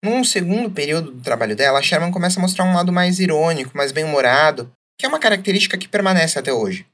Num 0.00 0.22
segundo 0.22 0.70
período 0.70 1.10
do 1.10 1.22
trabalho 1.22 1.56
dela, 1.56 1.82
Sherman 1.82 2.12
começa 2.12 2.38
a 2.38 2.40
mostrar 2.40 2.64
um 2.64 2.72
lado 2.72 2.92
mais 2.92 3.18
irônico, 3.18 3.76
mais 3.76 3.90
bem-humorado, 3.90 4.70
que 4.96 5.04
é 5.04 5.08
uma 5.08 5.18
característica 5.18 5.76
que 5.76 5.88
permanece 5.88 6.38
até 6.38 6.52
hoje. 6.52 6.86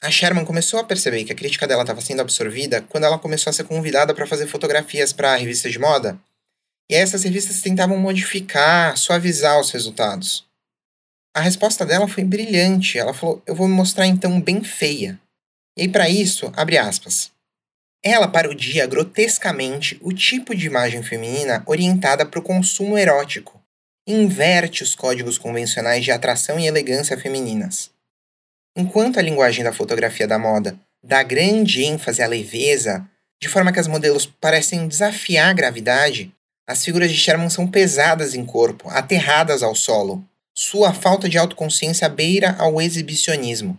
A 0.00 0.12
Sherman 0.12 0.44
começou 0.44 0.78
a 0.78 0.84
perceber 0.84 1.24
que 1.24 1.32
a 1.32 1.36
crítica 1.36 1.66
dela 1.66 1.82
estava 1.82 2.00
sendo 2.00 2.20
absorvida 2.20 2.82
quando 2.82 3.02
ela 3.02 3.18
começou 3.18 3.50
a 3.50 3.52
ser 3.52 3.64
convidada 3.64 4.14
para 4.14 4.28
fazer 4.28 4.46
fotografias 4.46 5.12
para 5.12 5.34
revistas 5.34 5.72
de 5.72 5.80
moda. 5.80 6.16
E 6.90 6.94
essas 6.94 7.24
revistas 7.24 7.60
tentavam 7.60 7.98
modificar, 7.98 8.96
suavizar 8.96 9.60
os 9.60 9.70
resultados. 9.70 10.46
A 11.34 11.40
resposta 11.40 11.86
dela 11.86 12.06
foi 12.06 12.24
brilhante. 12.24 12.98
Ela 12.98 13.14
falou: 13.14 13.42
"Eu 13.46 13.54
vou 13.54 13.66
me 13.66 13.74
mostrar 13.74 14.06
então 14.06 14.40
bem 14.40 14.62
feia". 14.62 15.18
E 15.76 15.88
para 15.88 16.08
isso, 16.08 16.52
abre 16.54 16.76
aspas. 16.76 17.30
Ela 18.04 18.28
parodia 18.28 18.86
grotescamente 18.86 19.96
o 20.02 20.12
tipo 20.12 20.54
de 20.54 20.66
imagem 20.66 21.02
feminina 21.02 21.62
orientada 21.66 22.26
para 22.26 22.40
o 22.40 22.42
consumo 22.42 22.98
erótico. 22.98 23.62
Inverte 24.06 24.82
os 24.82 24.94
códigos 24.94 25.38
convencionais 25.38 26.04
de 26.04 26.10
atração 26.10 26.58
e 26.58 26.66
elegância 26.66 27.16
femininas. 27.16 27.90
Enquanto 28.76 29.18
a 29.18 29.22
linguagem 29.22 29.62
da 29.62 29.72
fotografia 29.72 30.26
da 30.26 30.38
moda 30.38 30.76
dá 31.02 31.22
grande 31.22 31.84
ênfase 31.84 32.22
à 32.22 32.26
leveza, 32.26 33.08
de 33.40 33.48
forma 33.48 33.72
que 33.72 33.78
as 33.78 33.86
modelos 33.86 34.26
parecem 34.26 34.88
desafiar 34.88 35.50
a 35.50 35.52
gravidade, 35.52 36.34
as 36.66 36.84
figuras 36.84 37.10
de 37.10 37.16
Sherman 37.16 37.50
são 37.50 37.66
pesadas 37.66 38.34
em 38.34 38.44
corpo, 38.44 38.88
aterradas 38.88 39.62
ao 39.62 39.74
solo. 39.74 40.24
Sua 40.54 40.92
falta 40.92 41.28
de 41.28 41.38
autoconsciência 41.38 42.08
beira 42.08 42.54
ao 42.58 42.80
exibicionismo. 42.80 43.78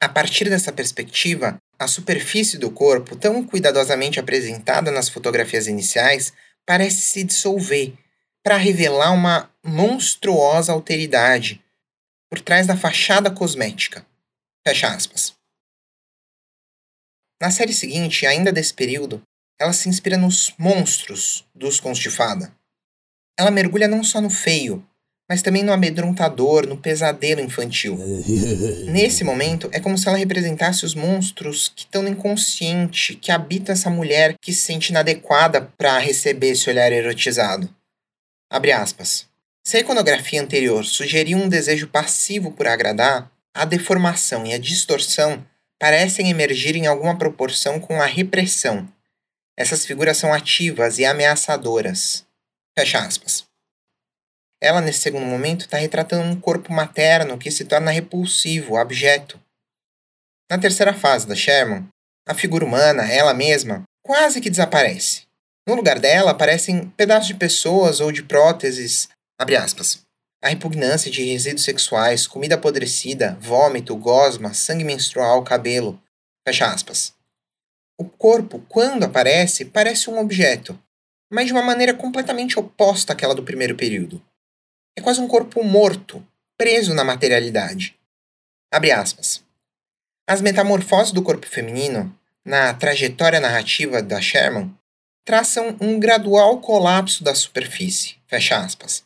A 0.00 0.08
partir 0.08 0.48
dessa 0.48 0.72
perspectiva, 0.72 1.58
a 1.78 1.88
superfície 1.88 2.56
do 2.56 2.70
corpo, 2.70 3.16
tão 3.16 3.44
cuidadosamente 3.44 4.20
apresentada 4.20 4.90
nas 4.90 5.08
fotografias 5.08 5.66
iniciais, 5.66 6.32
parece 6.66 7.02
se 7.02 7.24
dissolver 7.24 7.92
para 8.42 8.56
revelar 8.56 9.12
uma 9.12 9.50
monstruosa 9.64 10.72
alteridade 10.72 11.62
por 12.30 12.40
trás 12.40 12.66
da 12.66 12.76
fachada 12.76 13.30
cosmética. 13.30 14.04
Fecha 14.66 14.88
aspas. 14.88 15.34
Na 17.40 17.50
série 17.50 17.72
seguinte, 17.72 18.26
ainda 18.26 18.52
desse 18.52 18.72
período, 18.72 19.22
ela 19.60 19.72
se 19.72 19.88
inspira 19.88 20.16
nos 20.16 20.52
monstros 20.58 21.44
dos 21.54 21.80
contos 21.80 22.00
de 22.00 22.10
fada. 22.10 22.52
Ela 23.38 23.50
mergulha 23.50 23.88
não 23.88 24.04
só 24.04 24.20
no 24.20 24.30
feio, 24.30 24.84
mas 25.28 25.42
também 25.42 25.62
no 25.62 25.72
amedrontador, 25.72 26.66
no 26.66 26.76
pesadelo 26.76 27.40
infantil. 27.40 27.98
Nesse 28.86 29.24
momento, 29.24 29.68
é 29.72 29.80
como 29.80 29.96
se 29.96 30.06
ela 30.08 30.18
representasse 30.18 30.84
os 30.84 30.94
monstros 30.94 31.72
que 31.74 31.84
estão 31.84 32.02
no 32.02 32.08
inconsciente, 32.08 33.14
que 33.16 33.32
habitam 33.32 33.72
essa 33.72 33.88
mulher 33.88 34.36
que 34.40 34.52
se 34.52 34.60
sente 34.60 34.90
inadequada 34.90 35.62
para 35.78 35.98
receber 35.98 36.50
esse 36.50 36.68
olhar 36.68 36.92
erotizado. 36.92 37.68
Abre 38.50 38.72
aspas. 38.72 39.26
Se 39.66 39.78
a 39.78 39.80
iconografia 39.80 40.42
anterior 40.42 40.84
sugeria 40.84 41.36
um 41.36 41.48
desejo 41.48 41.88
passivo 41.88 42.52
por 42.52 42.66
agradar, 42.66 43.30
a 43.54 43.64
deformação 43.64 44.44
e 44.44 44.52
a 44.52 44.58
distorção 44.58 45.44
parecem 45.80 46.28
emergir 46.28 46.76
em 46.76 46.86
alguma 46.86 47.16
proporção 47.16 47.80
com 47.80 48.00
a 48.00 48.06
repressão. 48.06 48.86
Essas 49.56 49.86
figuras 49.86 50.16
são 50.16 50.32
ativas 50.32 50.98
e 50.98 51.04
ameaçadoras. 51.04 52.26
Fecha 52.76 52.98
aspas. 52.98 53.44
Ela, 54.60 54.80
nesse 54.80 55.00
segundo 55.00 55.26
momento, 55.26 55.62
está 55.62 55.78
retratando 55.78 56.28
um 56.28 56.40
corpo 56.40 56.72
materno 56.72 57.38
que 57.38 57.50
se 57.50 57.64
torna 57.64 57.90
repulsivo, 57.90 58.76
abjeto. 58.76 59.40
Na 60.50 60.58
terceira 60.58 60.94
fase 60.94 61.26
da 61.26 61.34
Sherman, 61.34 61.86
a 62.26 62.34
figura 62.34 62.64
humana, 62.64 63.10
ela 63.10 63.34
mesma, 63.34 63.82
quase 64.02 64.40
que 64.40 64.50
desaparece. 64.50 65.22
No 65.66 65.74
lugar 65.74 65.98
dela 65.98 66.30
aparecem 66.30 66.88
pedaços 66.90 67.28
de 67.28 67.34
pessoas 67.34 68.00
ou 68.00 68.10
de 68.10 68.22
próteses, 68.22 69.08
abre 69.38 69.56
aspas, 69.56 70.02
a 70.42 70.48
repugnância 70.48 71.10
de 71.10 71.24
resíduos 71.24 71.64
sexuais, 71.64 72.26
comida 72.26 72.54
apodrecida, 72.54 73.38
vômito, 73.40 73.96
gosma, 73.96 74.52
sangue 74.52 74.84
menstrual, 74.84 75.42
cabelo. 75.42 75.98
Fecha 76.46 76.66
aspas. 76.66 77.14
O 77.98 78.04
corpo, 78.04 78.64
quando 78.68 79.04
aparece, 79.04 79.64
parece 79.64 80.10
um 80.10 80.18
objeto, 80.18 80.78
mas 81.30 81.46
de 81.46 81.52
uma 81.52 81.62
maneira 81.62 81.94
completamente 81.94 82.58
oposta 82.58 83.12
àquela 83.12 83.34
do 83.34 83.44
primeiro 83.44 83.76
período. 83.76 84.22
É 84.96 85.00
quase 85.00 85.20
um 85.20 85.28
corpo 85.28 85.62
morto, 85.62 86.26
preso 86.56 86.94
na 86.94 87.04
materialidade. 87.04 87.96
Abre 88.72 88.90
aspas. 88.90 89.44
As 90.26 90.40
metamorfoses 90.40 91.12
do 91.12 91.22
corpo 91.22 91.46
feminino, 91.46 92.16
na 92.44 92.74
trajetória 92.74 93.40
narrativa 93.40 94.02
da 94.02 94.20
Sherman, 94.20 94.74
traçam 95.24 95.76
um 95.80 95.98
gradual 95.98 96.60
colapso 96.60 97.22
da 97.22 97.34
superfície. 97.34 98.16
Fecha 98.26 98.58
aspas. 98.58 99.04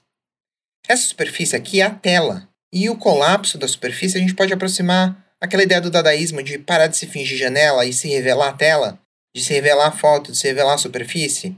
Essa 0.86 1.06
superfície 1.06 1.54
aqui 1.54 1.80
é 1.80 1.84
a 1.84 1.94
tela. 1.94 2.48
E 2.72 2.88
o 2.90 2.96
colapso 2.96 3.56
da 3.56 3.68
superfície 3.68 4.16
a 4.16 4.20
gente 4.20 4.34
pode 4.34 4.52
aproximar 4.52 5.24
aquela 5.40 5.62
ideia 5.62 5.80
do 5.80 5.90
dadaísmo 5.90 6.42
de 6.42 6.58
parar 6.58 6.86
de 6.86 6.96
se 6.96 7.06
fingir 7.06 7.38
janela 7.38 7.84
e 7.84 7.92
se 7.92 8.08
revelar 8.08 8.48
a 8.48 8.52
tela, 8.52 8.98
de 9.34 9.42
se 9.42 9.52
revelar 9.52 9.88
a 9.88 9.92
foto, 9.92 10.32
de 10.32 10.38
se 10.38 10.46
revelar 10.46 10.74
a 10.74 10.78
superfície. 10.78 11.56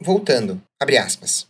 Voltando, 0.00 0.62
abre 0.80 0.96
aspas. 0.96 1.46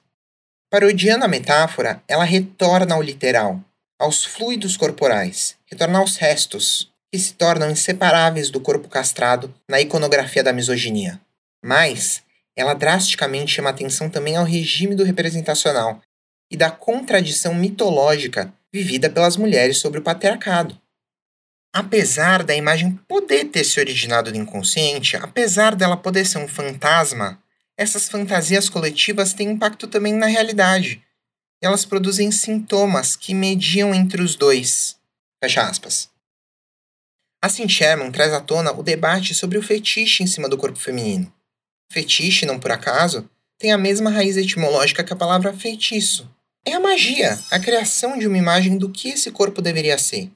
Parodiando 0.70 1.24
a 1.24 1.28
metáfora, 1.28 2.02
ela 2.06 2.24
retorna 2.24 2.94
ao 2.94 3.02
literal, 3.02 3.60
aos 3.98 4.24
fluidos 4.24 4.76
corporais, 4.76 5.56
retorna 5.66 5.98
aos 5.98 6.16
restos, 6.16 6.90
que 7.12 7.18
se 7.18 7.34
tornam 7.34 7.70
inseparáveis 7.70 8.50
do 8.50 8.60
corpo 8.60 8.88
castrado 8.88 9.52
na 9.68 9.80
iconografia 9.80 10.44
da 10.44 10.52
misoginia. 10.52 11.20
Mas, 11.64 12.22
ela 12.56 12.74
drasticamente 12.74 13.52
chama 13.52 13.70
atenção 13.70 14.08
também 14.08 14.36
ao 14.36 14.44
regime 14.44 14.94
do 14.94 15.04
representacional 15.04 16.00
e 16.50 16.56
da 16.56 16.70
contradição 16.70 17.54
mitológica 17.54 18.52
vivida 18.72 19.10
pelas 19.10 19.36
mulheres 19.36 19.78
sobre 19.78 19.98
o 19.98 20.02
patriarcado. 20.02 20.80
Apesar 21.72 22.42
da 22.42 22.54
imagem 22.54 22.98
poder 23.06 23.44
ter 23.46 23.62
se 23.62 23.78
originado 23.78 24.32
do 24.32 24.38
inconsciente, 24.38 25.16
apesar 25.16 25.76
dela 25.76 25.96
poder 25.96 26.26
ser 26.26 26.38
um 26.38 26.48
fantasma, 26.48 27.40
essas 27.76 28.08
fantasias 28.08 28.68
coletivas 28.68 29.32
têm 29.32 29.50
impacto 29.50 29.86
também 29.86 30.12
na 30.12 30.26
realidade. 30.26 31.02
Elas 31.62 31.84
produzem 31.84 32.32
sintomas 32.32 33.14
que 33.14 33.34
mediam 33.34 33.94
entre 33.94 34.20
os 34.20 34.34
dois. 34.34 34.98
Fecha 35.42 35.62
aspas. 35.62 36.10
Assim, 37.42 37.68
Sherman 37.68 38.10
traz 38.10 38.32
à 38.32 38.40
tona 38.40 38.72
o 38.72 38.82
debate 38.82 39.34
sobre 39.34 39.56
o 39.56 39.62
fetiche 39.62 40.22
em 40.22 40.26
cima 40.26 40.48
do 40.48 40.58
corpo 40.58 40.78
feminino. 40.78 41.32
Fetiche, 41.90 42.44
não 42.44 42.58
por 42.58 42.70
acaso, 42.70 43.28
tem 43.58 43.72
a 43.72 43.78
mesma 43.78 44.10
raiz 44.10 44.36
etimológica 44.36 45.04
que 45.04 45.12
a 45.12 45.16
palavra 45.16 45.52
feitiço, 45.52 46.28
é 46.64 46.72
a 46.72 46.80
magia, 46.80 47.38
a 47.50 47.58
criação 47.58 48.18
de 48.18 48.26
uma 48.26 48.36
imagem 48.36 48.76
do 48.76 48.90
que 48.90 49.08
esse 49.08 49.30
corpo 49.30 49.62
deveria 49.62 49.96
ser, 49.96 50.30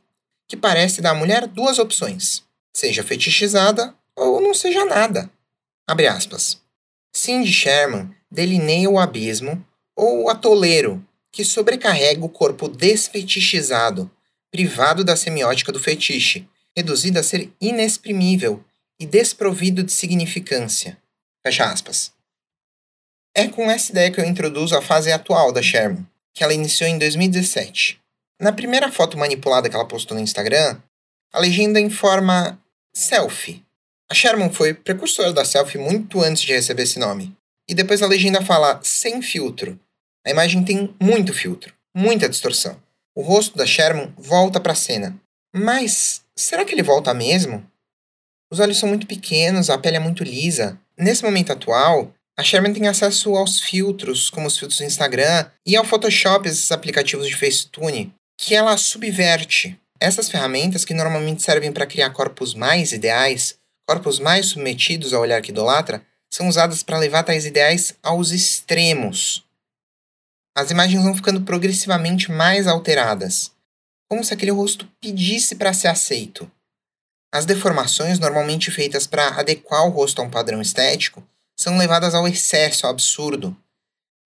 que 0.48 0.56
parece 0.56 1.00
dar 1.00 1.10
à 1.10 1.14
mulher 1.14 1.46
duas 1.46 1.78
opções: 1.78 2.42
seja 2.74 3.02
fetichizada 3.02 3.94
ou 4.16 4.40
não 4.40 4.54
seja 4.54 4.84
nada. 4.84 5.30
Abre 5.86 6.06
aspas. 6.06 6.60
Cindy 7.14 7.52
Sherman 7.52 8.14
delineia 8.30 8.90
o 8.90 8.98
abismo 8.98 9.64
ou 9.96 10.28
atoleiro, 10.28 11.06
que 11.32 11.44
sobrecarrega 11.44 12.24
o 12.24 12.28
corpo 12.28 12.68
desfetichizado, 12.68 14.10
privado 14.50 15.04
da 15.04 15.16
semiótica 15.16 15.70
do 15.70 15.80
fetiche, 15.80 16.48
reduzido 16.76 17.18
a 17.18 17.22
ser 17.22 17.52
inexprimível 17.60 18.64
e 18.98 19.06
desprovido 19.06 19.82
de 19.82 19.92
significância. 19.92 20.98
Fecha 21.44 21.64
aspas. 21.64 22.12
É 23.36 23.48
com 23.48 23.70
essa 23.70 23.90
ideia 23.90 24.10
que 24.10 24.20
eu 24.20 24.24
introduzo 24.24 24.76
a 24.76 24.82
fase 24.82 25.10
atual 25.10 25.52
da 25.52 25.60
Sherman, 25.60 26.06
que 26.32 26.42
ela 26.42 26.54
iniciou 26.54 26.88
em 26.88 26.98
2017. 26.98 28.00
Na 28.40 28.52
primeira 28.52 28.90
foto 28.90 29.16
manipulada 29.16 29.68
que 29.68 29.76
ela 29.76 29.86
postou 29.86 30.16
no 30.16 30.22
Instagram, 30.22 30.80
a 31.32 31.38
legenda 31.38 31.80
informa 31.80 32.60
selfie. 32.94 33.64
A 34.10 34.14
Sherman 34.14 34.50
foi 34.52 34.74
precursora 34.74 35.32
da 35.32 35.44
selfie 35.44 35.78
muito 35.78 36.20
antes 36.20 36.42
de 36.42 36.52
receber 36.52 36.82
esse 36.82 36.98
nome. 36.98 37.34
E 37.68 37.74
depois 37.74 38.02
a 38.02 38.06
legenda 38.06 38.42
fala 38.42 38.80
sem 38.82 39.22
filtro. 39.22 39.78
A 40.26 40.30
imagem 40.30 40.64
tem 40.64 40.94
muito 41.00 41.32
filtro, 41.32 41.72
muita 41.94 42.28
distorção. 42.28 42.80
O 43.16 43.22
rosto 43.22 43.56
da 43.56 43.66
Sherman 43.66 44.12
volta 44.18 44.60
para 44.60 44.72
a 44.72 44.76
cena. 44.76 45.18
Mas 45.54 46.22
será 46.36 46.64
que 46.64 46.74
ele 46.74 46.82
volta 46.82 47.14
mesmo? 47.14 47.64
Os 48.50 48.58
olhos 48.58 48.78
são 48.78 48.88
muito 48.88 49.06
pequenos, 49.06 49.70
a 49.70 49.78
pele 49.78 49.96
é 49.96 50.00
muito 50.00 50.24
lisa. 50.24 50.78
Nesse 50.98 51.22
momento 51.22 51.52
atual, 51.52 52.12
a 52.36 52.42
Sherman 52.42 52.72
tem 52.72 52.88
acesso 52.88 53.36
aos 53.36 53.60
filtros, 53.60 54.28
como 54.28 54.46
os 54.46 54.58
filtros 54.58 54.78
do 54.78 54.84
Instagram, 54.84 55.48
e 55.64 55.76
ao 55.76 55.84
Photoshop, 55.84 56.48
esses 56.48 56.70
aplicativos 56.72 57.28
de 57.28 57.36
Facetune, 57.36 58.12
que 58.44 58.54
ela 58.54 58.76
subverte. 58.76 59.80
Essas 59.98 60.28
ferramentas, 60.28 60.84
que 60.84 60.92
normalmente 60.92 61.42
servem 61.42 61.72
para 61.72 61.86
criar 61.86 62.10
corpos 62.10 62.52
mais 62.52 62.92
ideais, 62.92 63.58
corpos 63.88 64.18
mais 64.18 64.46
submetidos 64.46 65.14
ao 65.14 65.22
olhar 65.22 65.40
que 65.40 65.50
idolatra, 65.50 66.04
são 66.30 66.46
usadas 66.46 66.82
para 66.82 66.98
levar 66.98 67.22
tais 67.22 67.46
ideais 67.46 67.94
aos 68.02 68.32
extremos. 68.32 69.42
As 70.54 70.70
imagens 70.70 71.02
vão 71.02 71.14
ficando 71.14 71.40
progressivamente 71.40 72.30
mais 72.30 72.66
alteradas, 72.66 73.50
como 74.10 74.22
se 74.22 74.34
aquele 74.34 74.50
rosto 74.50 74.86
pedisse 75.00 75.54
para 75.54 75.72
ser 75.72 75.88
aceito. 75.88 76.50
As 77.32 77.46
deformações, 77.46 78.18
normalmente 78.18 78.70
feitas 78.70 79.06
para 79.06 79.28
adequar 79.28 79.86
o 79.86 79.90
rosto 79.90 80.20
a 80.20 80.24
um 80.24 80.30
padrão 80.30 80.60
estético, 80.60 81.26
são 81.58 81.78
levadas 81.78 82.14
ao 82.14 82.28
excesso, 82.28 82.84
ao 82.84 82.92
absurdo. 82.92 83.56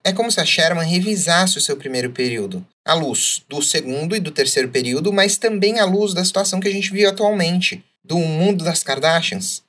É 0.05 0.13
como 0.13 0.31
se 0.31 0.41
a 0.41 0.45
Sherman 0.45 0.89
revisasse 0.89 1.59
o 1.59 1.61
seu 1.61 1.77
primeiro 1.77 2.11
período, 2.11 2.67
à 2.85 2.95
luz 2.95 3.45
do 3.49 3.63
segundo 3.63 4.17
e 4.17 4.21
do 4.21 4.31
terceiro 4.31 4.69
período, 4.69 5.13
mas 5.13 5.37
também 5.37 5.81
à 5.81 5.85
luz 5.85 6.15
da 6.15 6.25
situação 6.25 6.61
que 6.61 6.69
a 6.69 6.73
gente 6.73 6.91
vive 6.91 7.07
atualmente, 7.07 7.85
do 8.05 8.19
mundo 8.19 8.65
das 8.65 8.83
Kardashians. 8.83 9.63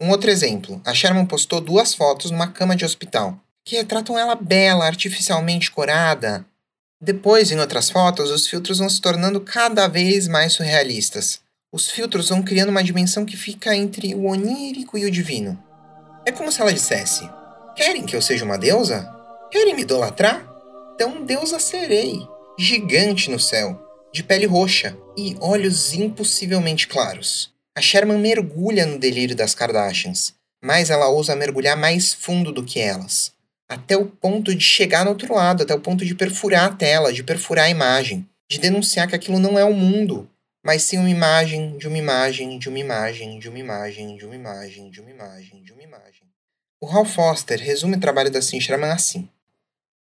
Um 0.00 0.10
outro 0.10 0.30
exemplo: 0.30 0.80
a 0.84 0.94
Sherman 0.94 1.26
postou 1.26 1.60
duas 1.60 1.94
fotos 1.94 2.30
numa 2.30 2.48
cama 2.48 2.76
de 2.76 2.84
hospital, 2.84 3.38
que 3.64 3.76
retratam 3.76 4.18
ela 4.18 4.34
bela, 4.34 4.86
artificialmente 4.86 5.70
corada. 5.70 6.44
Depois, 7.02 7.50
em 7.50 7.58
outras 7.58 7.90
fotos, 7.90 8.30
os 8.30 8.46
filtros 8.46 8.78
vão 8.78 8.88
se 8.88 9.00
tornando 9.00 9.40
cada 9.40 9.88
vez 9.88 10.28
mais 10.28 10.52
surrealistas. 10.52 11.40
Os 11.72 11.90
filtros 11.90 12.28
vão 12.28 12.42
criando 12.42 12.68
uma 12.68 12.84
dimensão 12.84 13.24
que 13.24 13.36
fica 13.36 13.74
entre 13.74 14.14
o 14.14 14.26
onírico 14.26 14.98
e 14.98 15.06
o 15.06 15.10
divino. 15.10 15.62
É 16.26 16.32
como 16.32 16.52
se 16.52 16.60
ela 16.60 16.72
dissesse: 16.72 17.28
Querem 17.74 18.04
que 18.04 18.14
eu 18.14 18.22
seja 18.22 18.44
uma 18.44 18.58
deusa? 18.58 19.19
Querem 19.50 19.74
me 19.74 19.82
idolatrar? 19.82 20.48
Então 20.94 21.24
deusa 21.24 21.58
serei, 21.58 22.20
gigante 22.56 23.28
no 23.28 23.40
céu, 23.40 23.80
de 24.12 24.22
pele 24.22 24.46
roxa 24.46 24.96
e 25.16 25.36
olhos 25.40 25.92
impossivelmente 25.92 26.86
claros. 26.86 27.52
A 27.76 27.80
Sherman 27.80 28.18
mergulha 28.18 28.86
no 28.86 28.96
delírio 28.96 29.34
das 29.34 29.52
Kardashians, 29.52 30.34
mas 30.62 30.88
ela 30.88 31.08
ousa 31.08 31.34
mergulhar 31.34 31.76
mais 31.76 32.14
fundo 32.14 32.52
do 32.52 32.62
que 32.62 32.78
elas, 32.78 33.32
até 33.68 33.96
o 33.96 34.06
ponto 34.06 34.54
de 34.54 34.64
chegar 34.64 35.04
no 35.04 35.10
outro 35.10 35.34
lado, 35.34 35.64
até 35.64 35.74
o 35.74 35.80
ponto 35.80 36.04
de 36.04 36.14
perfurar 36.14 36.66
a 36.66 36.74
tela, 36.76 37.12
de 37.12 37.24
perfurar 37.24 37.64
a 37.64 37.70
imagem, 37.70 38.24
de 38.48 38.56
denunciar 38.56 39.08
que 39.08 39.16
aquilo 39.16 39.40
não 39.40 39.58
é 39.58 39.64
o 39.64 39.74
mundo, 39.74 40.30
mas 40.64 40.84
sim 40.84 40.96
uma 40.96 41.10
imagem 41.10 41.76
de 41.76 41.88
uma 41.88 41.98
imagem 41.98 42.56
de 42.56 42.68
uma 42.68 42.78
imagem 42.78 43.36
de 43.40 43.48
uma 43.48 43.58
imagem 43.58 44.16
de 44.16 44.26
uma 44.26 44.36
imagem 44.36 44.90
de 44.90 45.00
uma 45.00 45.10
imagem 45.10 45.62
de 45.62 45.72
uma 45.72 45.82
imagem. 45.82 46.28
O 46.80 46.86
Hal 46.86 47.04
Foster 47.04 47.58
resume 47.60 47.96
o 47.96 48.00
trabalho 48.00 48.30
da 48.30 48.40
Sherman 48.40 48.90
assim. 48.90 49.28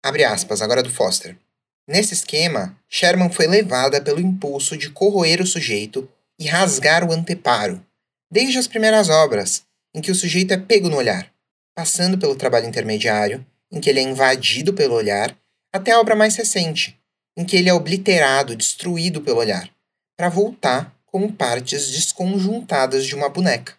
Abre 0.06 0.22
aspas, 0.22 0.62
agora 0.62 0.84
do 0.84 0.88
Foster. 0.88 1.36
Nesse 1.84 2.14
esquema, 2.14 2.78
Sherman 2.88 3.28
foi 3.28 3.48
levada 3.48 4.00
pelo 4.00 4.20
impulso 4.20 4.76
de 4.76 4.88
corroer 4.88 5.42
o 5.42 5.46
sujeito 5.46 6.08
e 6.38 6.46
rasgar 6.46 7.02
o 7.02 7.12
anteparo, 7.12 7.84
desde 8.30 8.56
as 8.56 8.68
primeiras 8.68 9.08
obras, 9.10 9.64
em 9.92 10.00
que 10.00 10.12
o 10.12 10.14
sujeito 10.14 10.54
é 10.54 10.56
pego 10.56 10.88
no 10.88 10.96
olhar, 10.96 11.28
passando 11.74 12.16
pelo 12.16 12.36
trabalho 12.36 12.68
intermediário, 12.68 13.44
em 13.68 13.80
que 13.80 13.90
ele 13.90 13.98
é 13.98 14.04
invadido 14.04 14.72
pelo 14.72 14.94
olhar, 14.94 15.36
até 15.74 15.90
a 15.90 15.98
obra 15.98 16.14
mais 16.14 16.36
recente, 16.36 16.96
em 17.36 17.44
que 17.44 17.56
ele 17.56 17.68
é 17.68 17.74
obliterado, 17.74 18.54
destruído 18.54 19.20
pelo 19.20 19.40
olhar, 19.40 19.68
para 20.16 20.28
voltar 20.28 20.96
como 21.04 21.32
partes 21.32 21.90
desconjuntadas 21.90 23.04
de 23.04 23.16
uma 23.16 23.28
boneca. 23.28 23.74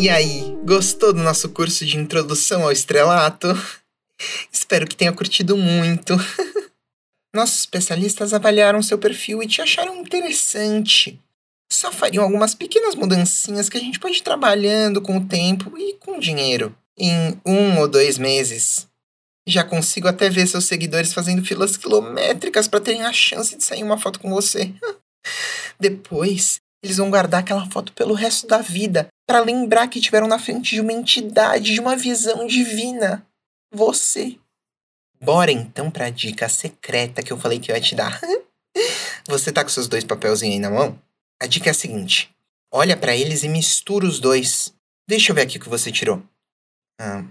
E 0.00 0.08
aí, 0.08 0.56
gostou 0.64 1.12
do 1.12 1.20
nosso 1.20 1.48
curso 1.48 1.84
de 1.84 1.96
introdução 1.96 2.62
ao 2.62 2.70
estrelato? 2.70 3.48
Espero 4.52 4.86
que 4.86 4.94
tenha 4.94 5.12
curtido 5.12 5.56
muito. 5.56 6.14
Nossos 7.34 7.58
especialistas 7.58 8.32
avaliaram 8.32 8.80
seu 8.80 8.96
perfil 8.96 9.42
e 9.42 9.48
te 9.48 9.60
acharam 9.60 9.96
interessante. 9.96 11.20
Só 11.72 11.90
fariam 11.90 12.22
algumas 12.22 12.54
pequenas 12.54 12.94
mudancinhas 12.94 13.68
que 13.68 13.76
a 13.76 13.80
gente 13.80 13.98
pode 13.98 14.18
ir 14.18 14.22
trabalhando 14.22 15.02
com 15.02 15.16
o 15.16 15.26
tempo 15.26 15.76
e 15.76 15.94
com 15.94 16.18
o 16.18 16.20
dinheiro. 16.20 16.72
Em 16.96 17.36
um 17.44 17.80
ou 17.80 17.88
dois 17.88 18.18
meses. 18.18 18.86
Já 19.48 19.64
consigo 19.64 20.06
até 20.06 20.30
ver 20.30 20.46
seus 20.46 20.66
seguidores 20.66 21.12
fazendo 21.12 21.44
filas 21.44 21.76
quilométricas 21.76 22.68
para 22.68 22.80
terem 22.80 23.02
a 23.02 23.12
chance 23.12 23.56
de 23.56 23.64
sair 23.64 23.82
uma 23.82 23.98
foto 23.98 24.20
com 24.20 24.30
você. 24.30 24.72
Depois, 25.80 26.60
eles 26.82 26.96
vão 26.96 27.10
guardar 27.10 27.40
aquela 27.40 27.68
foto 27.70 27.92
pelo 27.92 28.14
resto 28.14 28.46
da 28.46 28.58
vida, 28.58 29.08
para 29.26 29.40
lembrar 29.40 29.88
que 29.88 30.00
tiveram 30.00 30.26
na 30.26 30.38
frente 30.38 30.74
de 30.74 30.80
uma 30.80 30.92
entidade, 30.92 31.74
de 31.74 31.80
uma 31.80 31.96
visão 31.96 32.46
divina. 32.46 33.26
Você. 33.72 34.38
Bora 35.20 35.50
então 35.50 35.90
pra 35.90 36.10
dica 36.10 36.48
secreta 36.48 37.22
que 37.22 37.32
eu 37.32 37.38
falei 37.38 37.58
que 37.58 37.70
eu 37.70 37.74
ia 37.74 37.80
te 37.80 37.94
dar. 37.94 38.20
Você 39.28 39.52
tá 39.52 39.62
com 39.62 39.68
seus 39.68 39.88
dois 39.88 40.04
papelzinhos 40.04 40.54
aí 40.54 40.60
na 40.60 40.70
mão? 40.70 40.98
A 41.42 41.46
dica 41.46 41.68
é 41.68 41.72
a 41.72 41.74
seguinte: 41.74 42.34
olha 42.72 42.96
para 42.96 43.16
eles 43.16 43.42
e 43.42 43.48
mistura 43.48 44.06
os 44.06 44.20
dois. 44.20 44.72
Deixa 45.08 45.32
eu 45.32 45.34
ver 45.34 45.42
aqui 45.42 45.58
o 45.58 45.60
que 45.60 45.68
você 45.68 45.90
tirou. 45.90 46.22
Ah, 47.00 47.24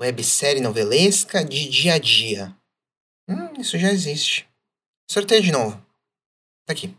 websérie 0.00 0.60
novelesca 0.60 1.44
de 1.44 1.68
dia 1.68 1.94
a 1.94 1.98
dia. 1.98 2.56
Hum, 3.28 3.54
isso 3.58 3.78
já 3.78 3.90
existe. 3.90 4.48
Sorteio 5.10 5.42
de 5.42 5.52
novo. 5.52 5.76
Tá 6.66 6.72
aqui. 6.72 6.94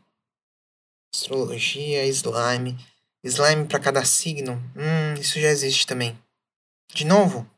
Astrologia, 1.13 2.05
slime. 2.07 2.77
Slime 3.23 3.67
para 3.67 3.79
cada 3.79 4.03
signo. 4.05 4.53
Hum, 4.75 5.19
isso 5.19 5.39
já 5.39 5.49
existe 5.49 5.85
também. 5.85 6.17
De 6.93 7.05
novo? 7.05 7.49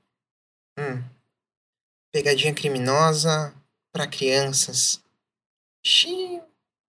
Hum. 0.77 1.03
Pegadinha 2.11 2.53
criminosa 2.53 3.53
para 3.91 4.07
crianças. 4.07 5.01
Xiii, 5.85 6.41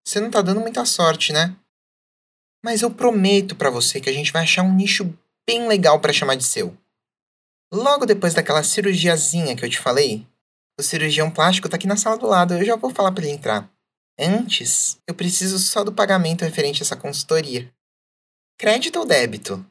você 0.06 0.20
não 0.20 0.30
tá 0.30 0.40
dando 0.40 0.60
muita 0.60 0.84
sorte, 0.84 1.32
né? 1.32 1.56
Mas 2.64 2.82
eu 2.82 2.90
prometo 2.90 3.54
para 3.54 3.70
você 3.70 4.00
que 4.00 4.08
a 4.08 4.12
gente 4.12 4.32
vai 4.32 4.42
achar 4.42 4.62
um 4.62 4.74
nicho 4.74 5.16
bem 5.46 5.68
legal 5.68 6.00
para 6.00 6.12
chamar 6.12 6.34
de 6.34 6.44
seu. 6.44 6.76
Logo 7.72 8.06
depois 8.06 8.34
daquela 8.34 8.62
cirurgiazinha 8.62 9.56
que 9.56 9.64
eu 9.64 9.70
te 9.70 9.78
falei, 9.78 10.26
o 10.78 10.82
cirurgião 10.82 11.30
plástico 11.30 11.68
tá 11.68 11.76
aqui 11.76 11.86
na 11.86 11.96
sala 11.96 12.16
do 12.16 12.26
lado, 12.26 12.54
eu 12.54 12.64
já 12.64 12.76
vou 12.76 12.90
falar 12.90 13.12
para 13.12 13.24
ele 13.24 13.32
entrar. 13.32 13.68
Antes, 14.18 14.98
eu 15.08 15.14
preciso 15.14 15.58
só 15.58 15.82
do 15.82 15.92
pagamento 15.92 16.44
referente 16.44 16.82
a 16.82 16.84
essa 16.84 16.96
consultoria. 16.96 17.72
Crédito 18.56 19.00
ou 19.00 19.06
débito? 19.06 19.64